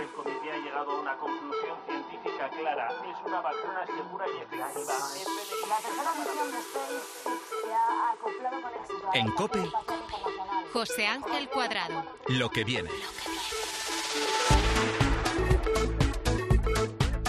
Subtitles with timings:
[0.00, 2.88] El comité ha llegado a una conclusión científica clara.
[2.88, 4.66] Es una vacuna segura y efectiva.
[5.68, 7.04] La tercera misión de SpaceX
[7.64, 9.70] se ha acoplado con éxito En COPE.
[10.72, 12.04] José Ángel Cuadrado.
[12.28, 12.90] Lo que viene.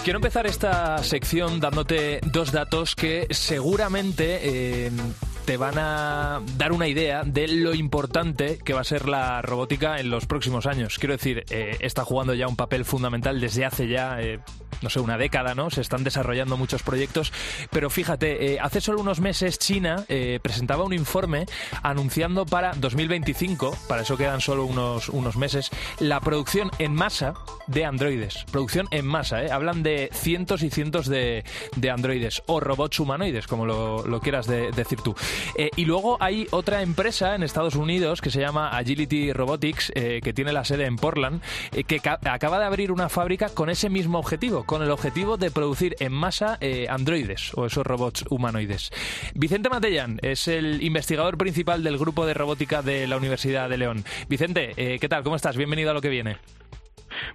[0.02, 4.90] Quiero empezar esta sección dándote dos datos que seguramente eh,
[5.44, 9.98] te van a dar una idea de lo importante que va a ser la robótica
[10.00, 10.98] en los próximos años.
[10.98, 14.40] Quiero decir, eh, está jugando ya un papel fundamental desde hace ya, eh,
[14.80, 15.70] no sé, una década, ¿no?
[15.70, 17.32] Se están desarrollando muchos proyectos,
[17.70, 20.04] pero fíjate, eh, hace solo unos meses China
[20.42, 21.46] presentaba un informe
[21.82, 27.34] anunciando para 2025, para eso quedan solo unos, unos meses, la producción en masa
[27.66, 28.44] de androides.
[28.50, 29.50] Producción en masa, ¿eh?
[29.50, 31.44] Hablan de cientos y cientos de,
[31.76, 35.14] de androides o robots humanoides, como lo, quieras de- decir tú.
[35.56, 40.20] Eh, y luego hay otra empresa en Estados Unidos que se llama Agility Robotics, eh,
[40.22, 41.40] que tiene la sede en Portland,
[41.72, 45.36] eh, que ca- acaba de abrir una fábrica con ese mismo objetivo, con el objetivo
[45.36, 48.90] de producir en masa androides o esos robots humanoides.
[49.34, 54.04] Vicente Matellán es el investigador principal del grupo de robótica de la Universidad de León.
[54.28, 55.22] Vicente, ¿qué tal?
[55.22, 55.56] ¿Cómo estás?
[55.56, 56.36] Bienvenido a lo que viene.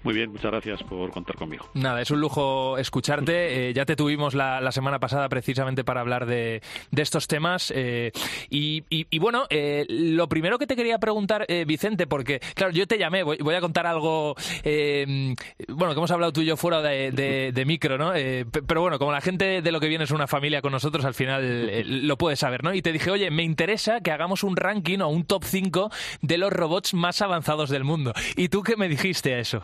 [0.03, 1.69] Muy bien, muchas gracias por contar conmigo.
[1.73, 3.69] Nada, es un lujo escucharte.
[3.69, 6.61] Eh, ya te tuvimos la, semana pasada precisamente para hablar de,
[6.95, 7.71] estos temas.
[7.75, 8.11] eh,
[8.49, 12.71] y, y- y bueno, eh, lo primero que te quería preguntar, eh, Vicente, porque, claro,
[12.73, 15.35] yo te llamé, voy, voy a contar algo, eh,
[15.67, 18.13] bueno, que hemos hablado tú y yo fuera de, de- micro, ¿no?
[18.13, 21.05] Pe- pero bueno, como la gente de lo que viene es una familia con nosotros,
[21.05, 22.73] al final lo puedes saber, ¿no?
[22.73, 25.91] Y te dije, oye, me interesa que hagamos un ranking o un top 5
[26.21, 28.13] de los robots más avanzados del mundo.
[28.35, 29.63] ¿Y tú qué me dijiste a eso?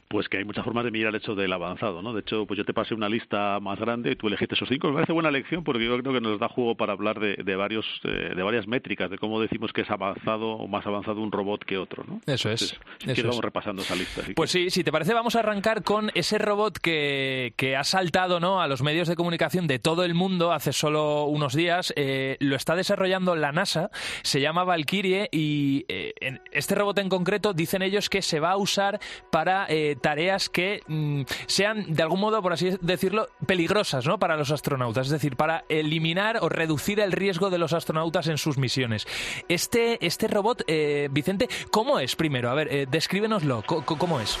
[0.11, 2.13] Pues que hay muchas formas de mirar el hecho del avanzado, ¿no?
[2.13, 4.89] De hecho, pues yo te pasé una lista más grande y tú elegiste esos cinco.
[4.89, 7.55] Me parece buena elección porque yo creo que nos da juego para hablar de, de
[7.55, 11.31] varios, eh, de varias métricas, de cómo decimos que es avanzado o más avanzado un
[11.31, 12.19] robot que otro, ¿no?
[12.25, 13.25] Eso es, Entonces, si eso quieres, es.
[13.25, 14.21] vamos repasando esa lista.
[14.35, 18.39] Pues sí, si te parece, vamos a arrancar con ese robot que, que ha saltado
[18.39, 18.61] ¿no?
[18.61, 21.93] a los medios de comunicación de todo el mundo hace solo unos días.
[21.95, 23.89] Eh, lo está desarrollando la NASA,
[24.23, 28.51] se llama Valkyrie y eh, en este robot en concreto dicen ellos que se va
[28.51, 28.99] a usar
[29.31, 34.19] para eh, tareas que mm, sean, de algún modo, por así decirlo, peligrosas ¿no?
[34.19, 38.37] para los astronautas, es decir, para eliminar o reducir el riesgo de los astronautas en
[38.37, 39.07] sus misiones.
[39.47, 42.49] Este, este robot, eh, Vicente, ¿cómo es primero?
[42.49, 44.37] A ver, eh, descríbenoslo, co- ¿cómo es?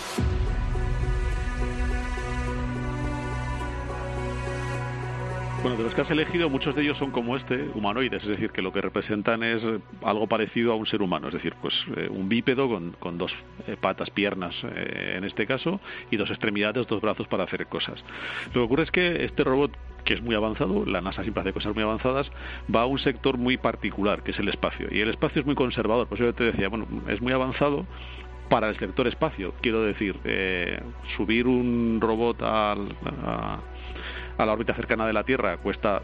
[5.61, 8.49] Bueno, de los que has elegido, muchos de ellos son como este, humanoides, es decir,
[8.49, 11.75] que lo que representan es eh, algo parecido a un ser humano, es decir, pues
[11.97, 13.31] eh, un bípedo con, con dos
[13.67, 15.79] eh, patas, piernas eh, en este caso,
[16.09, 18.03] y dos extremidades, dos brazos para hacer cosas.
[18.47, 19.71] Lo que ocurre es que este robot,
[20.03, 22.31] que es muy avanzado, la NASA siempre hace cosas muy avanzadas,
[22.75, 25.53] va a un sector muy particular, que es el espacio, y el espacio es muy
[25.53, 27.85] conservador, por eso yo te decía, bueno, es muy avanzado,
[28.49, 29.53] para el sector espacio.
[29.61, 30.77] Quiero decir, eh,
[31.15, 32.93] subir un robot al-
[34.41, 36.01] a la órbita cercana de la Tierra cuesta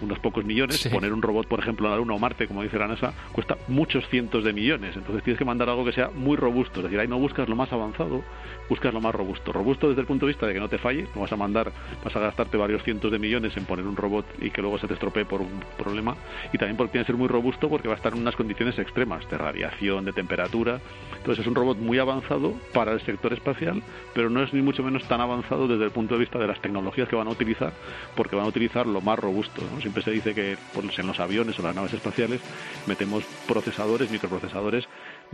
[0.00, 0.76] unos pocos millones.
[0.76, 0.88] Sí.
[0.88, 3.56] Poner un robot, por ejemplo, en la Luna o Marte, como dice la NASA, cuesta
[3.68, 4.96] muchos cientos de millones.
[4.96, 6.80] Entonces tienes que mandar algo que sea muy robusto.
[6.80, 8.22] Es decir, ahí no buscas lo más avanzado,
[8.68, 9.52] buscas lo más robusto.
[9.52, 11.72] Robusto desde el punto de vista de que no te falle, no vas a mandar,
[12.02, 14.86] vas a gastarte varios cientos de millones en poner un robot y que luego se
[14.86, 16.16] te estropee por un problema.
[16.52, 18.78] Y también porque tiene que ser muy robusto porque va a estar en unas condiciones
[18.78, 20.80] extremas de radiación, de temperatura.
[21.16, 23.82] Entonces es un robot muy avanzado para el sector espacial,
[24.14, 26.60] pero no es ni mucho menos tan avanzado desde el punto de vista de las
[26.60, 27.72] tecnologías que van a utilizar,
[28.14, 29.53] porque van a utilizar lo más robusto.
[29.80, 30.56] Siempre se dice que
[30.98, 32.40] en los aviones o las naves espaciales
[32.86, 34.84] metemos procesadores, microprocesadores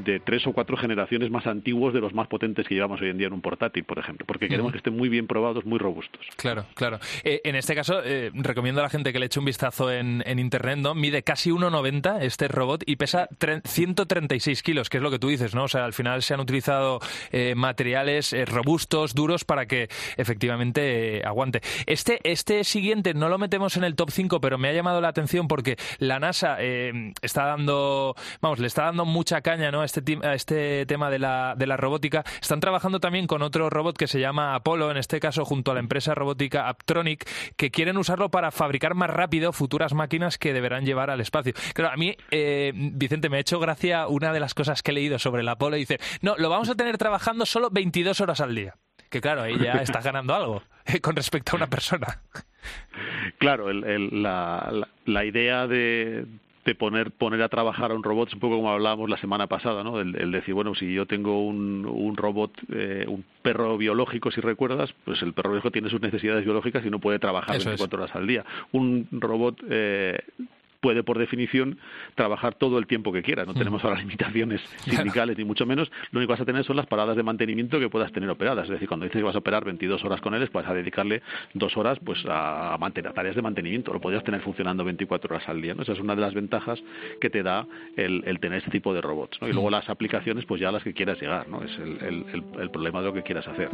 [0.04, 3.18] de tres o cuatro generaciones más antiguos de los más potentes que llevamos hoy en
[3.18, 6.26] día en un portátil, por ejemplo, porque queremos que estén muy bien probados, muy robustos.
[6.36, 6.98] Claro, claro.
[7.24, 10.20] Eh, en este caso, eh, recomiendo a la gente que le eche un vistazo en,
[10.40, 10.94] Internet, ¿no?
[10.94, 13.28] Mide casi 1,90 este robot y pesa
[13.64, 15.64] 136 kilos, que es lo que tú dices, ¿no?
[15.64, 17.00] O sea, al final se han utilizado
[17.30, 21.60] eh, materiales robustos, duros, para que efectivamente aguante.
[21.86, 25.08] Este, este siguiente no lo metemos en el top 5, pero me ha llamado la
[25.08, 29.84] atención porque la NASA está dando, vamos, le está dando mucha caña, ¿no?
[29.90, 32.22] Este, este tema de la, de la robótica.
[32.40, 35.74] Están trabajando también con otro robot que se llama Apollo, en este caso junto a
[35.74, 40.84] la empresa robótica Aptronic, que quieren usarlo para fabricar más rápido futuras máquinas que deberán
[40.84, 41.54] llevar al espacio.
[41.74, 44.94] Claro, a mí, eh, Vicente, me ha hecho gracia una de las cosas que he
[44.94, 45.74] leído sobre el Apolo.
[45.74, 48.76] Dice, no, lo vamos a tener trabajando solo 22 horas al día.
[49.08, 52.22] Que claro, ahí ya estás ganando algo eh, con respecto a una persona.
[53.38, 56.26] Claro, la, la idea de,
[56.70, 59.46] de poner poner a trabajar a un robot, es un poco como hablábamos la semana
[59.48, 60.00] pasada, ¿no?
[60.00, 64.94] El, decir, bueno, si yo tengo un, un robot, eh, un perro biológico, si recuerdas,
[65.04, 68.26] pues el perro biológico tiene sus necesidades biológicas y no puede trabajar 24 horas al
[68.26, 68.44] día.
[68.72, 70.20] Un robot eh,
[70.80, 71.78] puede, por definición,
[72.14, 73.44] trabajar todo el tiempo que quiera.
[73.44, 75.90] No tenemos ahora limitaciones sindicales, ni mucho menos.
[76.10, 78.64] Lo único que vas a tener son las paradas de mantenimiento que puedas tener operadas.
[78.64, 81.22] Es decir, cuando dices que vas a operar 22 horas con él, vas a dedicarle
[81.54, 83.92] dos horas pues a, mantener, tareas de mantenimiento.
[83.92, 85.74] Lo podrías tener funcionando 24 horas al día.
[85.74, 85.82] ¿no?
[85.82, 86.80] Esa es una de las ventajas
[87.20, 87.66] que te da
[87.96, 89.38] el, tener este tipo de robots.
[89.42, 91.48] Y luego las aplicaciones, pues ya las que quieras llegar.
[91.48, 91.62] ¿no?
[91.62, 93.68] Es el, problema de lo que quieras hacer.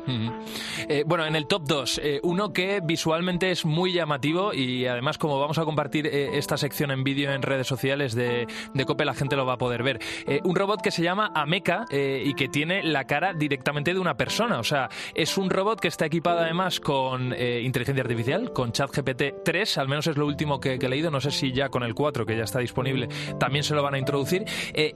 [0.88, 5.18] Eh, bueno, en el top 2, eh, uno que visualmente es muy llamativo y además
[5.18, 9.04] como vamos a compartir eh, esta sección en vídeo en redes sociales de, de COPE,
[9.04, 10.00] la gente lo va a poder ver.
[10.26, 14.00] Eh, un robot que se llama Ameca eh, y que tiene la cara directamente de
[14.00, 14.58] una persona.
[14.58, 19.44] O sea, es un robot que está equipado además con eh, inteligencia artificial, con ChatGPT
[19.44, 21.10] 3, al menos es lo último que, he leído.
[21.10, 23.08] No sé si ya con el 4, que ya está disponible,
[23.38, 24.44] también se lo van a introducir.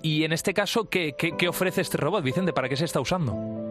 [0.03, 2.53] y en este caso, ¿qué, qué ofrece este robot, Vicente?
[2.53, 3.70] ¿Para qué se está usando?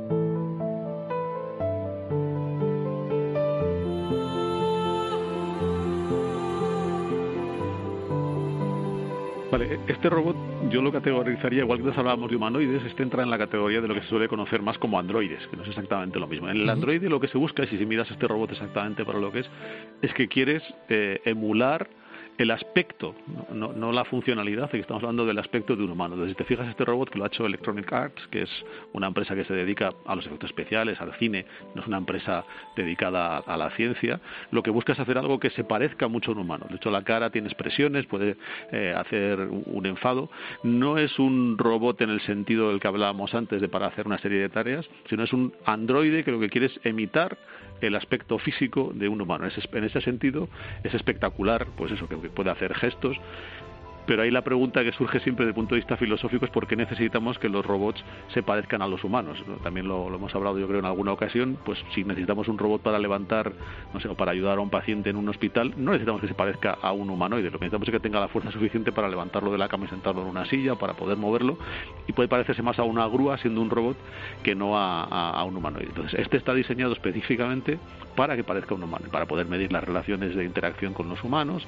[9.51, 10.35] Vale, este robot
[10.69, 13.87] yo lo categorizaría, igual que antes hablábamos de humanoides, este entra en la categoría de
[13.87, 16.49] lo que se suele conocer más como androides, que no es exactamente lo mismo.
[16.49, 19.31] En el androide lo que se busca, y si miras este robot exactamente para lo
[19.31, 19.49] que es,
[20.03, 21.89] es que quieres eh, emular
[22.39, 23.15] el aspecto,
[23.53, 26.15] no, no, la funcionalidad, que estamos hablando del aspecto de un humano.
[26.15, 28.49] Entonces, si te fijas, este robot que lo ha hecho Electronic Arts, que es
[28.93, 31.45] una empresa que se dedica a los efectos especiales, al cine,
[31.75, 32.45] no es una empresa
[32.77, 34.21] dedicada a, la ciencia,
[34.51, 36.65] lo que busca es hacer algo que se parezca mucho a un humano.
[36.69, 38.37] De hecho, la cara tiene expresiones, puede
[38.71, 40.29] eh, hacer un enfado.
[40.63, 44.17] No es un robot en el sentido del que hablábamos antes de para hacer una
[44.17, 47.37] serie de tareas, sino es un androide que lo que quiere es imitar
[47.81, 49.47] el aspecto físico de un humano.
[49.73, 50.49] En ese sentido
[50.83, 53.17] es espectacular, pues eso, que puede hacer gestos
[54.09, 56.65] pero ahí la pregunta que surge siempre desde el punto de vista filosófico es por
[56.65, 58.03] qué necesitamos que los robots
[58.33, 59.37] se parezcan a los humanos.
[59.61, 62.97] También lo, hemos hablado yo creo en alguna ocasión, pues si necesitamos un robot para
[62.97, 63.53] levantar,
[63.93, 66.33] no sé, o para ayudar a un paciente en un hospital, no necesitamos que se
[66.33, 69.51] parezca a un humanoide, lo que necesitamos es que tenga la fuerza suficiente para levantarlo
[69.51, 71.59] de la cama y sentarlo en una silla, para poder moverlo,
[72.07, 73.95] y puede parecerse más a una grúa siendo un robot
[74.41, 75.89] que no a, a un humanoide.
[75.89, 77.77] Entonces, este está diseñado específicamente
[78.19, 81.65] para que parezca un humano, para poder medir las relaciones de interacción con los humanos,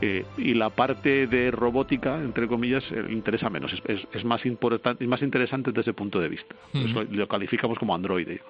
[0.00, 5.02] eh, y la parte de robótica, entre comillas, eh, interesa menos, es, es, más importante,
[5.02, 6.54] es más interesante desde ese punto de vista.
[6.72, 8.40] lo calificamos como androide.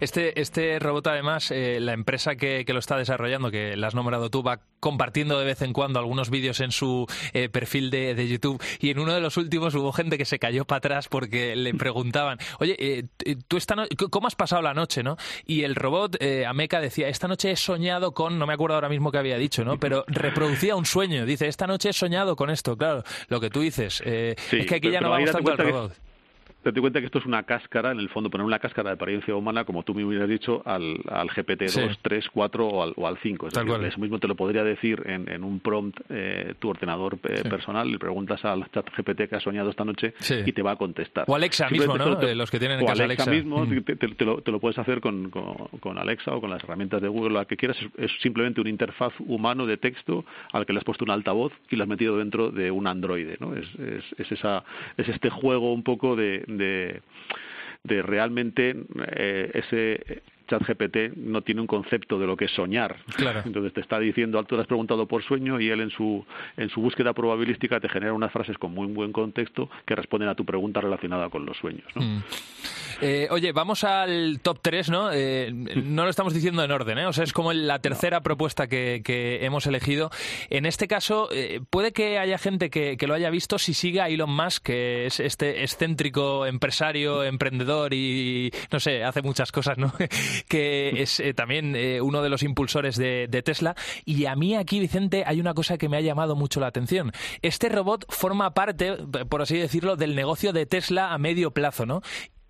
[0.00, 3.94] Este, este robot, además, eh, la empresa que, que, lo está desarrollando, que la has
[3.94, 7.06] nombrado tú, va compartiendo de vez en cuando algunos vídeos en su
[7.52, 10.64] perfil de, de, YouTube y en uno de los últimos hubo gente que se cayó
[10.64, 13.04] para atrás porque le preguntaban, oye,
[13.46, 13.76] tú esta
[14.10, 15.04] ¿cómo has pasado la noche?
[15.04, 15.16] ¿no?
[15.46, 16.16] Y el robot,
[16.62, 19.64] Ameca, decía, esta noche he soñado con, no me acuerdo ahora mismo qué había dicho,
[19.64, 19.80] ¿no?
[19.80, 21.26] pero reproducía un sueño.
[21.26, 22.76] Dice, esta noche he soñado con esto.
[22.76, 24.00] Claro, lo que tú dices.
[24.06, 25.92] Eh, es que aquí ya no vamos tanto al robot
[26.70, 29.34] te cuenta que esto es una cáscara, en el fondo, poner una cáscara de apariencia
[29.34, 33.18] humana, como tú me hubieras dicho, al, al GPT-2, 3, 4 o al, o al
[33.18, 33.48] 5.
[33.48, 37.18] Es decir, eso mismo te lo podría decir en, en un prompt eh, tu ordenador
[37.24, 40.14] eh, personal, le preguntas al chat GPT que has soñado esta noche
[40.46, 41.24] y te va a contestar.
[41.26, 42.20] O Alexa mismo, ¿no?
[42.20, 43.30] Eh, los que tienen en casa Alexa.
[43.30, 43.82] mismo, mm.
[43.82, 47.30] te, lo, te, lo, puedes hacer con, con, Alexa o con las herramientas de Google,
[47.30, 47.76] lo que quieras.
[47.96, 51.76] Es, simplemente un interfaz humano de texto al que le has puesto un altavoz y
[51.76, 53.54] lo has metido dentro de un androide, ¿no?
[53.54, 54.64] Es, es, es, esa,
[54.96, 57.02] es este juego un poco de, de
[57.84, 58.76] de realmente
[59.16, 62.96] eh, ese ChatGPT no tiene un concepto de lo que es soñar.
[63.16, 63.42] Claro.
[63.44, 66.24] Entonces te está diciendo, tú le has preguntado por sueño y él en su,
[66.56, 70.34] en su búsqueda probabilística te genera unas frases con muy buen contexto que responden a
[70.34, 71.86] tu pregunta relacionada con los sueños.
[71.94, 72.02] ¿no?
[72.02, 72.22] Mm.
[73.00, 75.10] Eh, oye, vamos al top 3, ¿no?
[75.12, 77.06] Eh, no lo estamos diciendo en orden, ¿eh?
[77.06, 80.10] O sea, es como la tercera propuesta que, que, hemos elegido.
[80.50, 84.00] En este caso, eh, puede que haya gente que, que, lo haya visto si sigue
[84.00, 89.78] a Elon Musk, que es este excéntrico empresario, emprendedor y, no sé, hace muchas cosas,
[89.78, 89.92] ¿no?
[90.48, 93.74] Que es eh, también eh, uno de los impulsores de, de Tesla.
[94.04, 97.12] Y a mí aquí, Vicente, hay una cosa que me ha llamado mucho la atención.
[97.42, 98.96] Este robot forma parte,
[99.28, 102.02] por así decirlo, del negocio de Tesla a medio plazo, ¿no?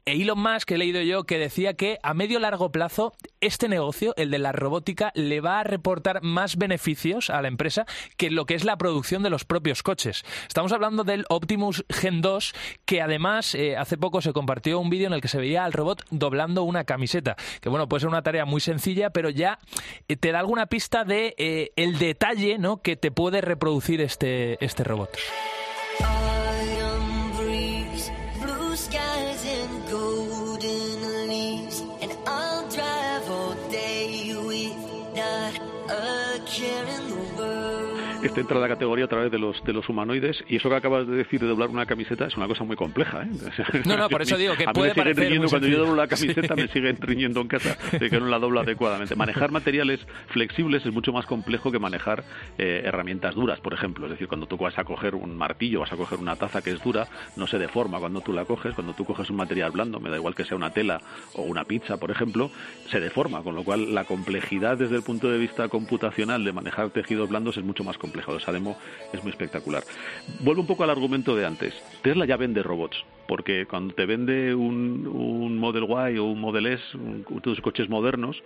[0.04, 4.14] E Elon Musk, he leído yo, que decía que a medio largo plazo este negocio,
[4.16, 8.44] el de la robótica, le va a reportar más beneficios a la empresa que lo
[8.44, 10.24] que es la producción de los propios coches.
[10.48, 12.52] Estamos hablando del Optimus Gen 2,
[12.84, 15.72] que además eh, hace poco se compartió un vídeo en el que se veía al
[15.72, 19.60] robot doblando una camiseta, que bueno, puede ser una tarea muy sencilla, pero ya
[20.08, 22.82] eh, te da alguna pista de eh, el detalle ¿no?
[22.82, 25.10] que te puede reproducir este, este robot.
[38.22, 40.76] Este entra en la categoría a través de los de los humanoides y eso que
[40.76, 43.82] acabas de decir de doblar una camiseta es una cosa muy compleja ¿eh?
[43.84, 45.96] no no por eso digo que a puede me sigue parecer riñendo, cuando yo doblo
[45.96, 49.16] la camiseta me siguen riñendo en casa de que no la dobla adecuadamente.
[49.16, 52.24] Manejar materiales flexibles es mucho más complejo que manejar
[52.58, 54.06] eh, herramientas duras por ejemplo.
[54.06, 56.70] Es decir cuando tú vas a coger un martillo vas a coger una taza que
[56.70, 57.98] es dura no se deforma.
[57.98, 60.56] Cuando tú la coges cuando tú coges un material blando me da igual que sea
[60.56, 61.00] una tela
[61.34, 62.50] o una pizza por ejemplo
[62.90, 63.42] se deforma.
[63.42, 67.56] Con lo cual la complejidad desde el punto de vista computacional de manejar tejidos blandos
[67.56, 68.76] es mucho más complejo esa demo
[69.12, 69.82] es muy espectacular.
[70.40, 71.74] Vuelvo un poco al argumento de antes.
[72.02, 76.66] Tesla ya vende robots, porque cuando te vende un, un Model Y o un Model
[76.66, 78.42] S, un, tus coches modernos,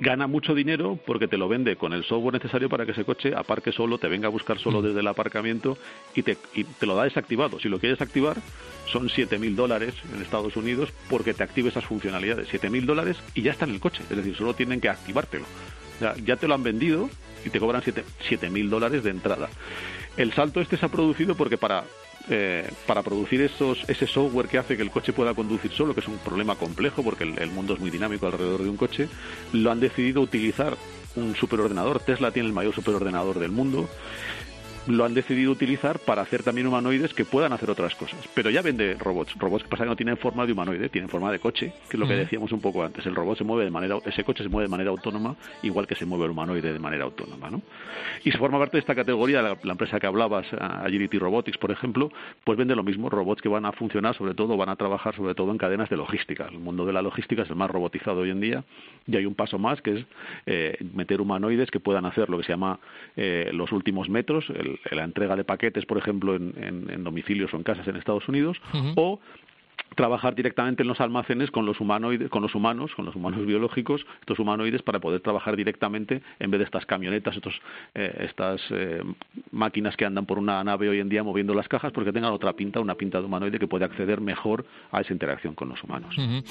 [0.00, 3.34] gana mucho dinero porque te lo vende con el software necesario para que ese coche
[3.34, 5.76] aparque solo, te venga a buscar solo desde el aparcamiento
[6.14, 7.58] y te, y te lo da desactivado.
[7.58, 8.36] Si lo quieres activar,
[8.86, 12.52] son 7.000 dólares en Estados Unidos porque te active esas funcionalidades.
[12.52, 15.46] 7.000 dólares y ya está en el coche, es decir, solo tienen que activártelo.
[15.96, 17.10] O sea, ya te lo han vendido
[17.44, 19.48] y te cobran 7.000 dólares de entrada.
[20.16, 21.84] El salto este se ha producido porque para
[22.30, 26.00] eh, para producir esos, ese software que hace que el coche pueda conducir solo, que
[26.00, 29.08] es un problema complejo porque el, mundo es muy dinámico alrededor de un coche,
[29.54, 30.76] lo han decidido utilizar
[31.16, 32.00] un superordenador.
[32.00, 33.88] Tesla tiene el mayor superordenador del mundo.
[34.88, 38.18] Lo han decidido utilizar para hacer también humanoides que puedan hacer otras cosas.
[38.34, 39.34] Pero ya vende robots.
[39.38, 42.00] Robots que pasa que no tienen forma de humanoide, tienen forma de coche, que es
[42.00, 43.04] lo que decíamos un poco antes.
[43.06, 45.94] El robot se mueve de manera, ese coche se mueve de manera autónoma, igual que
[45.94, 47.62] se mueve el humanoide de manera autónoma, ¿no?
[48.24, 51.70] Y se forma parte de esta categoría, la, la empresa que hablabas, Agility Robotics, por
[51.70, 52.10] ejemplo,
[52.44, 55.34] pues vende lo mismo, robots que van a funcionar, sobre todo, van a trabajar sobre
[55.34, 56.48] todo en cadenas de logística.
[56.50, 58.64] El mundo de la logística es el más robotizado hoy en día
[59.06, 60.06] y hay un paso más que es
[60.46, 62.78] eh, meter humanoides que puedan hacer lo que se llama
[63.16, 67.52] eh, los últimos metros, el, la entrega de paquetes, por ejemplo, en, en, en, domicilios
[67.52, 68.92] o en casas en Estados Unidos, uh -huh.
[68.96, 69.20] o
[69.94, 74.06] trabajar directamente en los almacenes con los humanoides, con los humanos, con los humanos biológicos,
[74.20, 77.60] estos humanoides para poder trabajar directamente en vez de estas camionetas, estos,
[77.94, 79.02] eh, estas eh,
[79.50, 82.52] máquinas que andan por una nave hoy en día moviendo las cajas, porque tengan otra
[82.52, 86.16] pinta, una pinta de humanoide que puede acceder mejor a esa interacción con los humanos.
[86.16, 86.42] Uh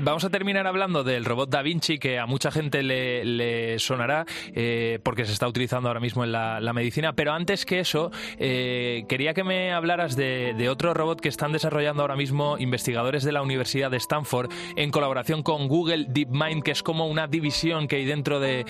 [0.00, 4.26] vamos a terminar hablando del robot Da Vinci, que a mucha gente le, le sonará,
[4.54, 9.04] eh, porque se está utilizando ahora mismo en la, medicina, pero antes que eso, eh,
[9.08, 12.23] quería que me hablaras de otro robot que están desarrollando ahora mismo
[12.58, 17.26] investigadores de la Universidad de Stanford en colaboración con Google DeepMind, que es como una
[17.26, 18.64] división que hay dentro de,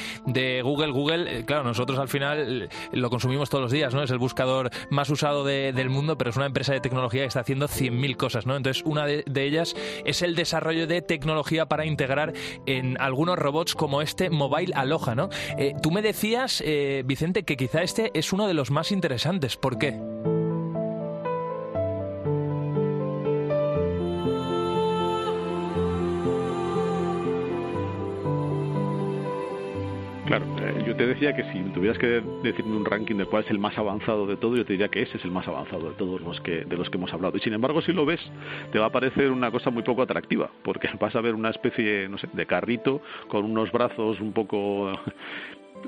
[0.63, 0.93] Google.
[0.93, 4.03] Google, eh, claro, nosotros al final lo consumimos todos los días, ¿no?
[4.03, 7.29] Es el buscador más usado de, del mundo, pero es una empresa de tecnología que
[7.29, 8.57] está haciendo 100.000 cosas, ¿no?
[8.57, 12.33] Entonces, una de, ellas es el desarrollo de tecnología para integrar
[12.67, 15.29] en algunos robots como este Mobile Aloha, ¿no?
[15.59, 19.57] Eh, tú me decías, eh, Vicente, que quizá este es uno de los más interesantes.
[19.57, 20.14] ¿Por qué?
[30.97, 34.27] Te decía que si tuvieras que decirme un ranking de cuál es el más avanzado
[34.27, 36.65] de todo, yo te diría que ese es el más avanzado de todos los que
[36.65, 37.37] de los que hemos hablado.
[37.37, 38.21] Y sin embargo, si lo ves,
[38.73, 42.09] te va a parecer una cosa muy poco atractiva, porque vas a ver una especie,
[42.09, 44.93] no sé, de carrito con unos brazos un poco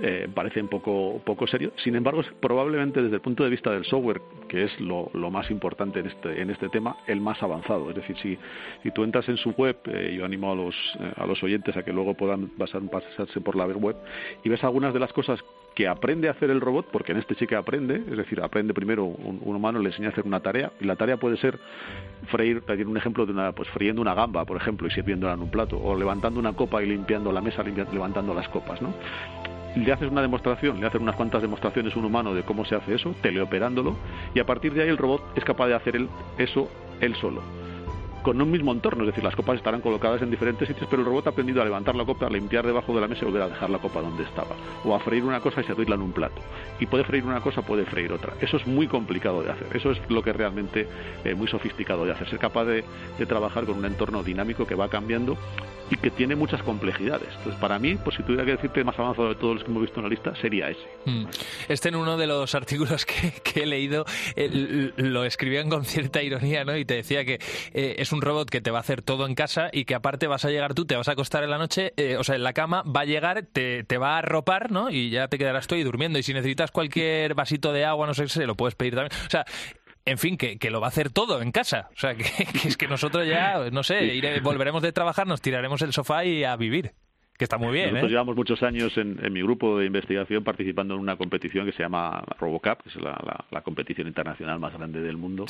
[0.02, 1.72] eh, parece un poco, poco serio.
[1.82, 5.50] Sin embargo, es probablemente desde el punto de vista del software, que es lo, más
[5.50, 7.90] importante en este, en este tema, el más avanzado.
[7.90, 8.38] Es decir, si,
[8.82, 10.74] si tú entras en su web, eh, yo animo a los,
[11.16, 13.96] a los oyentes a que luego puedan pasar, pasarse por la web
[14.44, 15.42] y ves algunas de las cosas
[15.76, 18.72] que aprende a hacer el robot, porque en este sí que aprende, es decir, aprende
[18.72, 21.58] primero un, humano, le enseña a hacer una tarea, y la tarea puede ser
[22.28, 25.42] freír, tiene un ejemplo de una, pues friendo una gamba, por ejemplo, y sirviéndola en
[25.42, 28.94] un plato, o levantando una copa y limpiando la mesa, levantando las copas, ¿no?
[29.76, 32.94] Le haces una demostración, le hacen unas cuantas demostraciones un humano de cómo se hace
[32.94, 33.96] eso, teleoperándolo,
[34.34, 36.68] y a partir de ahí el robot es capaz de hacer eso
[37.00, 37.65] él solo
[38.26, 41.06] con un mismo entorno, es decir, las copas estarán colocadas en diferentes sitios, pero el
[41.06, 43.42] robot ha aprendido a levantar la copa, a limpiar debajo de la mesa y volver
[43.42, 46.10] a dejar la copa donde estaba, o a freír una cosa y servirla en un
[46.10, 46.42] plato.
[46.80, 48.34] Y puede freír una cosa, puede freír otra.
[48.40, 50.88] Eso es muy complicado de hacer, eso es lo que es realmente
[51.24, 52.82] eh, muy sofisticado de hacer, ser capaz de,
[53.28, 55.38] trabajar con un entorno dinámico que va cambiando
[55.88, 57.28] y que tiene muchas complejidades.
[57.36, 59.82] Entonces, para mí, pues si tuviera que decirte más avanzado de todos los que hemos
[59.82, 60.80] visto en la lista, sería ese.
[61.04, 61.26] Hmm.
[61.68, 64.04] Este en uno de los artículos que, he leído
[64.96, 66.76] lo escribían con cierta ironía, ¿no?
[66.76, 67.38] Y te decía que
[67.72, 70.26] eh, es un robot que te va a hacer todo en casa y que aparte
[70.26, 72.42] vas a llegar tú, te vas a acostar en la noche, eh, o sea, en
[72.42, 74.90] la cama, va a llegar, te, te va a arropar, ¿no?
[74.90, 76.18] Y ya te quedarás tú ahí durmiendo.
[76.18, 79.12] Y si necesitas cualquier vasito de agua, no sé, se lo puedes pedir también.
[79.26, 79.44] O sea,
[80.04, 81.88] en fin, que, que, lo va a hacer todo en casa.
[81.94, 82.24] O sea, que,
[82.64, 86.56] es que nosotros ya, no sé, volveremos de trabajar, nos tiraremos el sofá y a
[86.56, 86.94] vivir
[87.36, 87.86] que está muy bien.
[87.86, 88.12] Nosotros ¿eh?
[88.12, 92.22] llevamos muchos años en, mi grupo de investigación participando en una competición que se llama
[92.38, 95.46] RoboCup, que es la, competición internacional más grande del mundo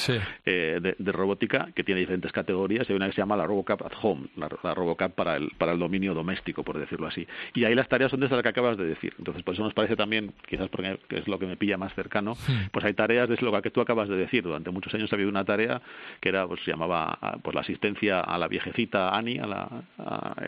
[0.46, 2.88] eh, de, robótica, que tiene diferentes categorías.
[2.88, 5.78] Hay una que se llama la RoboCup at Home, la, RoboCup para el, para el
[5.78, 7.26] dominio doméstico, por decirlo así.
[7.54, 9.14] Y ahí las tareas son de esas que acabas de decir.
[9.18, 12.34] Entonces, por eso nos parece también, quizás porque es lo que me pilla más cercano,
[12.72, 14.42] pues hay tareas de lo que tú acabas de decir.
[14.42, 15.80] Durante muchos años ha habido una tarea
[16.20, 19.68] que era, pues se llamaba pues la asistencia a la viejecita Annie, a la,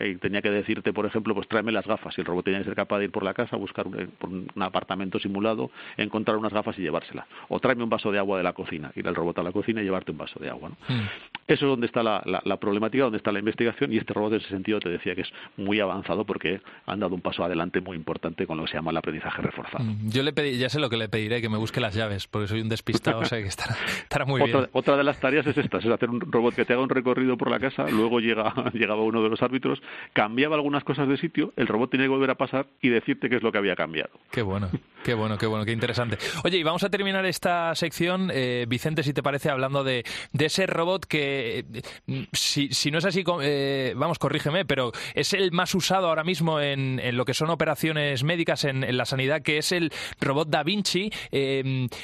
[0.05, 2.17] y tenía que decirte, por ejemplo, pues tráeme las gafas.
[2.17, 4.63] Y el robot tenía que ser capaz de ir por la casa, buscar un, un
[4.63, 7.25] apartamento simulado, encontrar unas gafas y llevárselas.
[7.47, 9.81] O tráeme un vaso de agua de la cocina, ir al robot a la cocina
[9.81, 10.69] y llevarte un vaso de agua.
[10.87, 11.07] Hmm.
[11.47, 14.49] Eso es donde está la, problemática, donde está la investigación, y este robot en ese
[14.49, 18.45] sentido te decía que es muy avanzado porque han dado un paso adelante muy importante
[18.45, 19.83] con lo que se llama el aprendizaje reforzado.
[19.83, 20.09] Hmm.
[20.09, 22.47] Yo le pedí, ya sé lo que le pediré, que me busque las llaves, porque
[22.47, 24.69] soy un despistado, o sea que estará, estará muy otra, bien.
[24.73, 27.37] Otra de las tareas es esta, es hacer un robot que te haga un recorrido
[27.37, 29.81] por la casa, luego llega, llegaba uno de los árbitros,
[30.13, 33.37] cambiaba algunas cosas de sitio, el robot tiene que volver a pasar y decirte qué
[33.37, 34.11] es lo que había cambiado.
[34.31, 34.69] Qué bueno,
[35.03, 36.17] qué bueno, qué bueno, qué interesante.
[36.43, 40.03] Oye, y vamos a terminar esta sección, eh, Vicente, si te parece, hablando de,
[40.37, 41.65] ese robot que,
[42.07, 46.23] eh, si, si, no es así, eh, vamos, corrígeme, pero es el más usado ahora
[46.23, 50.63] mismo en, lo que son operaciones médicas en, la sanidad, que es el robot Da
[50.63, 51.11] Vinci.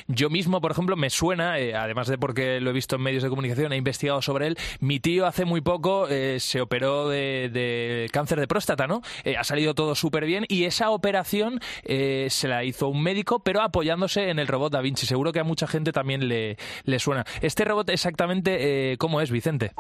[0.08, 3.30] yo mismo, por ejemplo, me suena, además de porque lo he visto en medios de
[3.30, 6.08] comunicación, he investigado sobre él, mi tío hace muy poco
[6.38, 9.02] se operó de, cáncer de próstata, ¿no?
[9.38, 13.62] Ha salido todo súper bien y esa operación eh, se la hizo un médico, pero
[13.62, 15.06] apoyándose en el robot Da Vinci.
[15.06, 17.26] Seguro que a mucha gente también le, le suena.
[17.42, 19.72] ¿Este robot exactamente eh, cómo es, Vicente?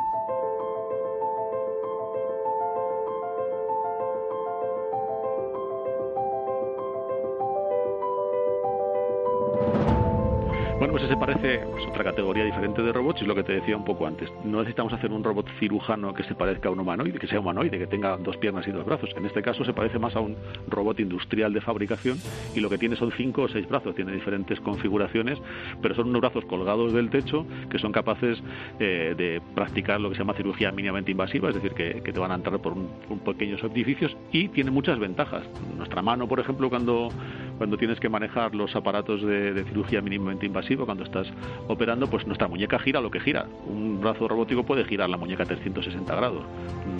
[10.95, 13.75] Pues ese parece pues, otra categoría diferente de robots y es lo que te decía
[13.75, 14.31] un poco antes.
[14.45, 17.77] No necesitamos hacer un robot cirujano que se parezca a un humanoide, que sea humanoide,
[17.77, 19.09] que tenga dos piernas y dos brazos.
[19.17, 20.37] En este caso se parece más a un
[20.69, 22.17] robot industrial de fabricación
[22.55, 23.93] y lo que tiene son cinco o seis brazos.
[23.93, 25.37] Tiene diferentes configuraciones,
[25.81, 28.41] pero son unos brazos colgados del techo que son capaces
[28.79, 32.31] eh, de practicar lo que se llama cirugía mínimamente invasiva, es decir, que, te van
[32.31, 32.87] a entrar por un,
[33.25, 35.43] pequeños edificios y tiene muchas ventajas.
[35.75, 37.09] Nuestra mano, por ejemplo, cuando,
[37.57, 41.27] cuando tienes que manejar los aparatos de, de cirugía mínimamente invasiva, cuando estás
[41.67, 43.45] operando, pues nuestra muñeca gira lo que gira.
[43.67, 46.43] Un brazo robótico puede girar la muñeca a 360 grados.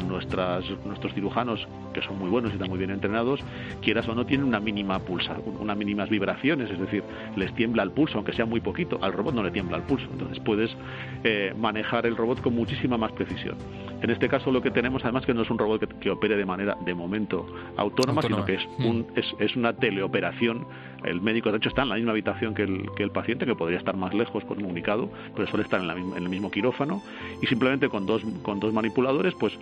[0.08, 3.40] Nuestras, nuestros cirujanos, que son muy buenos y están muy bien entrenados,
[3.82, 7.04] quieras o no, tienen una mínima pulsa, unas mínimas vibraciones, es decir,
[7.36, 9.00] les tiembla el pulso, aunque sea muy poquito.
[9.02, 10.08] Al robot no le tiembla el pulso.
[10.12, 10.76] Entonces puedes
[11.24, 13.58] eh, manejar el robot con muchísima más precisión.
[14.02, 16.46] En este caso lo que tenemos además que no es un robot que, opere de
[16.46, 17.46] manera de momento
[17.78, 19.06] autónoma, sino que es, un, mm.
[19.16, 20.66] es, es una teleoperación
[21.06, 23.56] el médico, de hecho, está en la misma habitación que el, que el paciente, que
[23.56, 27.02] podría estar más lejos comunicado, pero suele estar en, el mismo quirófano
[27.42, 29.54] y simplemente con dos, con dos manipuladores pues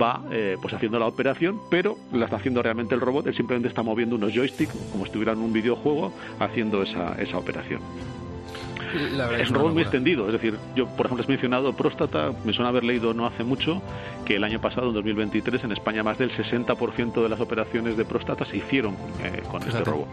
[0.00, 3.68] va eh, pues haciendo la operación, pero la está haciendo realmente el robot, él simplemente
[3.68, 7.80] está moviendo unos joysticks como si estuviera en un videojuego haciendo esa, esa operación.
[9.38, 12.68] es un robot muy extendido, es decir, yo por ejemplo he mencionado próstata, me suena
[12.68, 13.82] haber leído no hace mucho
[14.24, 18.04] que el año pasado, en 2023, en España más del 60% de las operaciones de
[18.04, 20.08] próstata se hicieron eh, con este robot.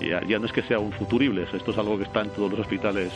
[0.00, 2.50] Ya, ya no es que sea un futurible, esto es algo que está en todos
[2.50, 3.12] los hospitales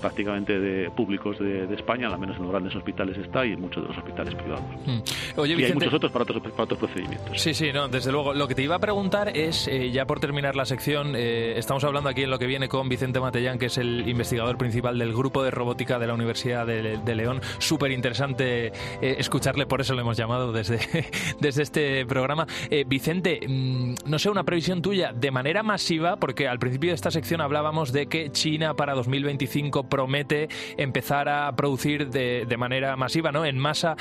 [0.00, 3.82] prácticamente de, públicos de, España, al menos en los grandes hospitales está y en muchos
[3.82, 4.64] de los hospitales privados.
[4.84, 5.38] Mm.
[5.40, 7.40] Oye, y hay muchos otros para otros, para otros procedimientos.
[7.40, 8.34] Sí, sí, no, desde luego.
[8.34, 11.84] Lo que te iba a preguntar es, eh, ya por terminar la sección, eh, estamos
[11.84, 15.12] hablando aquí en lo que viene con Vicente Matellán, que es el investigador principal del
[15.12, 17.40] grupo de robótica de la Universidad de, León.
[17.58, 20.80] Súper interesante eh, escucharle, por eso lo hemos llamado desde,
[21.40, 22.46] desde este programa.
[22.86, 27.10] Vicente, mm, no sé, una previsión tuya de manera masiva, porque al principio de esta
[27.10, 33.30] sección hablábamos de que China para 2025 promete empezar a producir de, de manera masiva,
[33.30, 33.44] ¿no?
[33.44, 33.94] En masa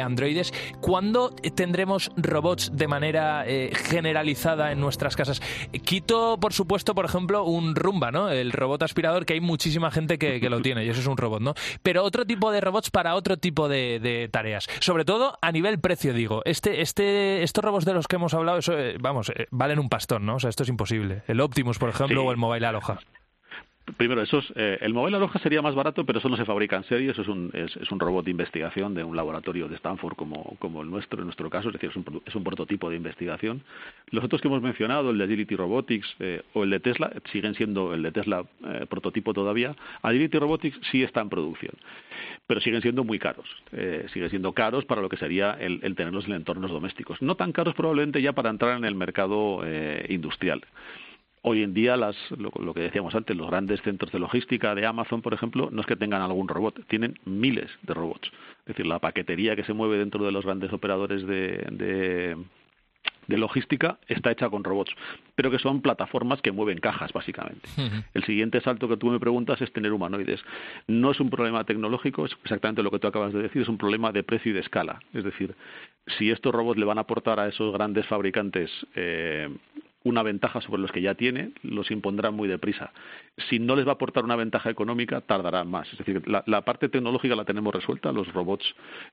[0.00, 0.54] androides.
[0.80, 3.44] ¿Cuándo tendremos robots de manera
[3.88, 5.42] generalizada en nuestras casas?
[5.84, 8.30] Quito, por supuesto, por ejemplo, un Rumba, ¿no?
[8.30, 11.40] El robot aspirador, que hay muchísima gente que, lo tiene y eso es un robot,
[11.40, 11.54] ¿no?
[11.82, 14.68] Pero otro tipo de robots para otro tipo de, tareas.
[14.80, 16.42] Sobre todo a nivel precio, digo.
[16.44, 19.88] Este, este, estos robots de los que hemos hablado, eso, eh, vamos, eh, valen un
[19.88, 20.36] pastón, ¿no?
[20.36, 21.22] O sea, esto es imposible.
[21.26, 22.98] El Optimus, por ejemplo, o el Mobile Aloha
[23.96, 26.84] primero, esos, eh, el Mobile Aloha sería más barato, pero eso no se fabrica en
[26.84, 30.56] serie, eso es un, es, un robot de investigación de un laboratorio de Stanford como,
[30.58, 33.62] como el nuestro, en nuestro caso, es decir, es un, es un prototipo de investigación.
[34.10, 37.54] Los otros que hemos mencionado, el de Agility Robotics eh, o el de Tesla, siguen
[37.54, 39.76] siendo el de Tesla eh, prototipo todavía.
[40.02, 41.74] Agility Robotics sí está en producción,
[42.46, 45.94] pero siguen siendo muy caros, eh, siguen siendo caros para lo que sería el, el
[45.94, 47.20] tenerlos en entornos domésticos.
[47.20, 50.62] No tan caros probablemente ya para entrar en el mercado eh, industrial.
[51.46, 55.20] Hoy en día, las, lo, que decíamos antes, los grandes centros de logística de Amazon,
[55.20, 58.30] por ejemplo, no es que tengan algún robot, tienen miles de robots.
[58.60, 62.36] Es decir, la paquetería que se mueve dentro de los grandes operadores de,
[63.26, 64.94] de logística está hecha con robots,
[65.34, 67.68] pero que son plataformas que mueven cajas, básicamente.
[68.14, 70.40] El siguiente salto que tú me preguntas es tener humanoides.
[70.86, 73.78] No es un problema tecnológico, es exactamente lo que tú acabas de decir, es un
[73.78, 75.00] problema de precio y de escala.
[75.12, 75.54] Es decir,
[76.18, 79.48] si estos robots le van a aportar a esos grandes fabricantes eh,
[80.04, 82.92] una ventaja sobre los que ya tiene, los impondrá muy deprisa.
[83.48, 85.90] Si no les va a aportar una ventaja económica, tardará más.
[85.92, 88.12] Es decir, la, parte tecnológica la tenemos resuelta.
[88.12, 88.64] Los robots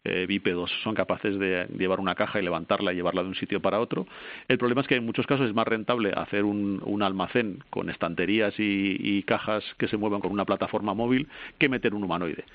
[0.03, 3.61] eh, bípedos son capaces de llevar una caja y levantarla y llevarla de un sitio
[3.61, 4.05] para otro.
[4.47, 8.53] El problema es que en muchos casos es más rentable hacer un, almacén con estanterías
[8.57, 11.27] y cajas que se muevan con una plataforma móvil
[11.57, 12.45] que meter un humanoide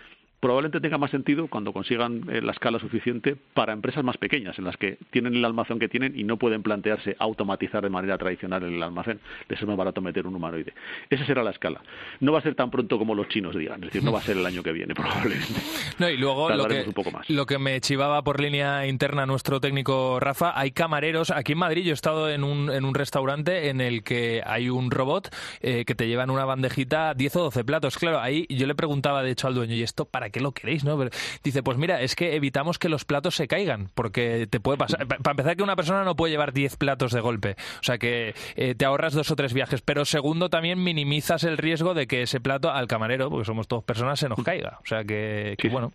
[0.41, 4.65] probablemente tenga más sentido cuando consigan eh, la escala suficiente para empresas más pequeñas, en
[4.65, 8.63] las que tienen el almacén que tienen y no pueden plantearse automatizar de manera tradicional
[8.63, 9.21] el almacén.
[9.49, 10.75] Les es más barato meter un humanoide.
[11.11, 11.81] Esa será la escala.
[12.21, 14.23] No va a ser tan pronto como los chinos digan, es decir, no va a
[14.23, 15.61] ser el año que viene probablemente.
[15.99, 16.87] No, y luego lo que,
[17.29, 21.31] lo que me chivaba por línea interna nuestro técnico Rafa, hay camareros.
[21.31, 24.69] Aquí en Madrid yo he estado en un, en un restaurante en el que hay
[24.69, 27.99] un robot eh, que te lleva en una bandejita 10 o 12 platos.
[27.99, 30.85] Claro, ahí yo le preguntaba de hecho al dueño, ¿y esto para qué lo queréis?
[30.85, 30.99] ¿no?
[31.43, 35.07] dice, pues mira, es que evitamos que los platos se caigan, porque te puede pasar.
[35.07, 37.57] Para empezar, que una persona no puede llevar 10 platos de golpe.
[37.81, 39.83] O sea que eh, te ahorras dos o tres viajes.
[39.83, 43.85] Pero segundo, también minimizas el riesgo de que ese plato al camarero, porque somos todos
[43.85, 44.79] personas, se nos caiga.
[44.83, 45.93] O sea que, bueno.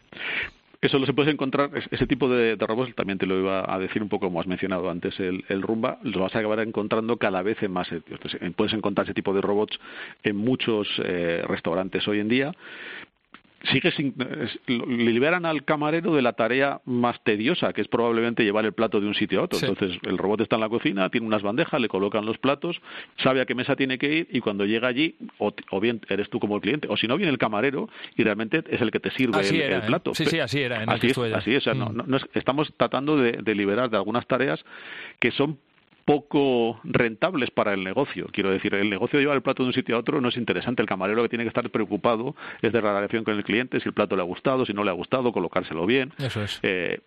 [0.82, 4.02] Eso lo se puede encontrar, ese tipo de, robots, también te lo iba a decir
[4.02, 7.44] un poco como has mencionado antes, el, el Rumba, lo vas a acabar encontrando cada
[7.44, 8.20] vez en más sitios.
[8.56, 9.80] Puedes encontrar ese tipo de robots
[10.24, 12.52] en muchos eh, restaurantes hoy en día,
[13.66, 14.16] sigue sin,
[14.68, 19.00] le liberan al camarero de la tarea más tediosa, que es probablemente llevar el plato
[19.00, 19.60] de un sitio a otro.
[19.60, 22.82] Entonces, el robot está en la cocina, tiene unas bandejas, le colocan los platos,
[23.18, 26.40] sabe a qué mesa tiene que ir y cuando llega allí, o, bien eres tú
[26.40, 29.12] como el cliente, o si no, viene el camarero y realmente es el que te
[29.12, 29.82] sirve el, ¿eh?
[29.86, 30.14] plato.
[30.16, 30.84] Sí, sí, así era.
[30.88, 32.04] así, es, así es, no, mm.
[32.06, 34.64] no, estamos tratando de liberar de algunas tareas
[35.20, 35.58] que son
[36.06, 38.28] poco rentables para el negocio.
[38.32, 40.38] Quiero decir, el negocio de llevar el plato de un sitio a otro no es
[40.38, 40.82] interesante.
[40.82, 43.88] El camarero que tiene que estar preocupado es de la relación con el cliente, si
[43.88, 46.14] el plato le ha gustado, si no le ha gustado, colocárselo bien.
[46.18, 46.60] Eso es.
[46.64, 47.02] Eh,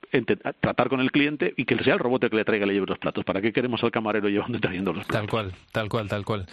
[0.61, 2.87] tratar con el cliente y que sea el robot que le traiga y le lleve
[2.87, 3.25] los platos.
[3.25, 5.27] ¿Para qué queremos al camarero llevando y trayendo los platos?
[5.27, 6.47] Tal cual, tal cual, tal cual.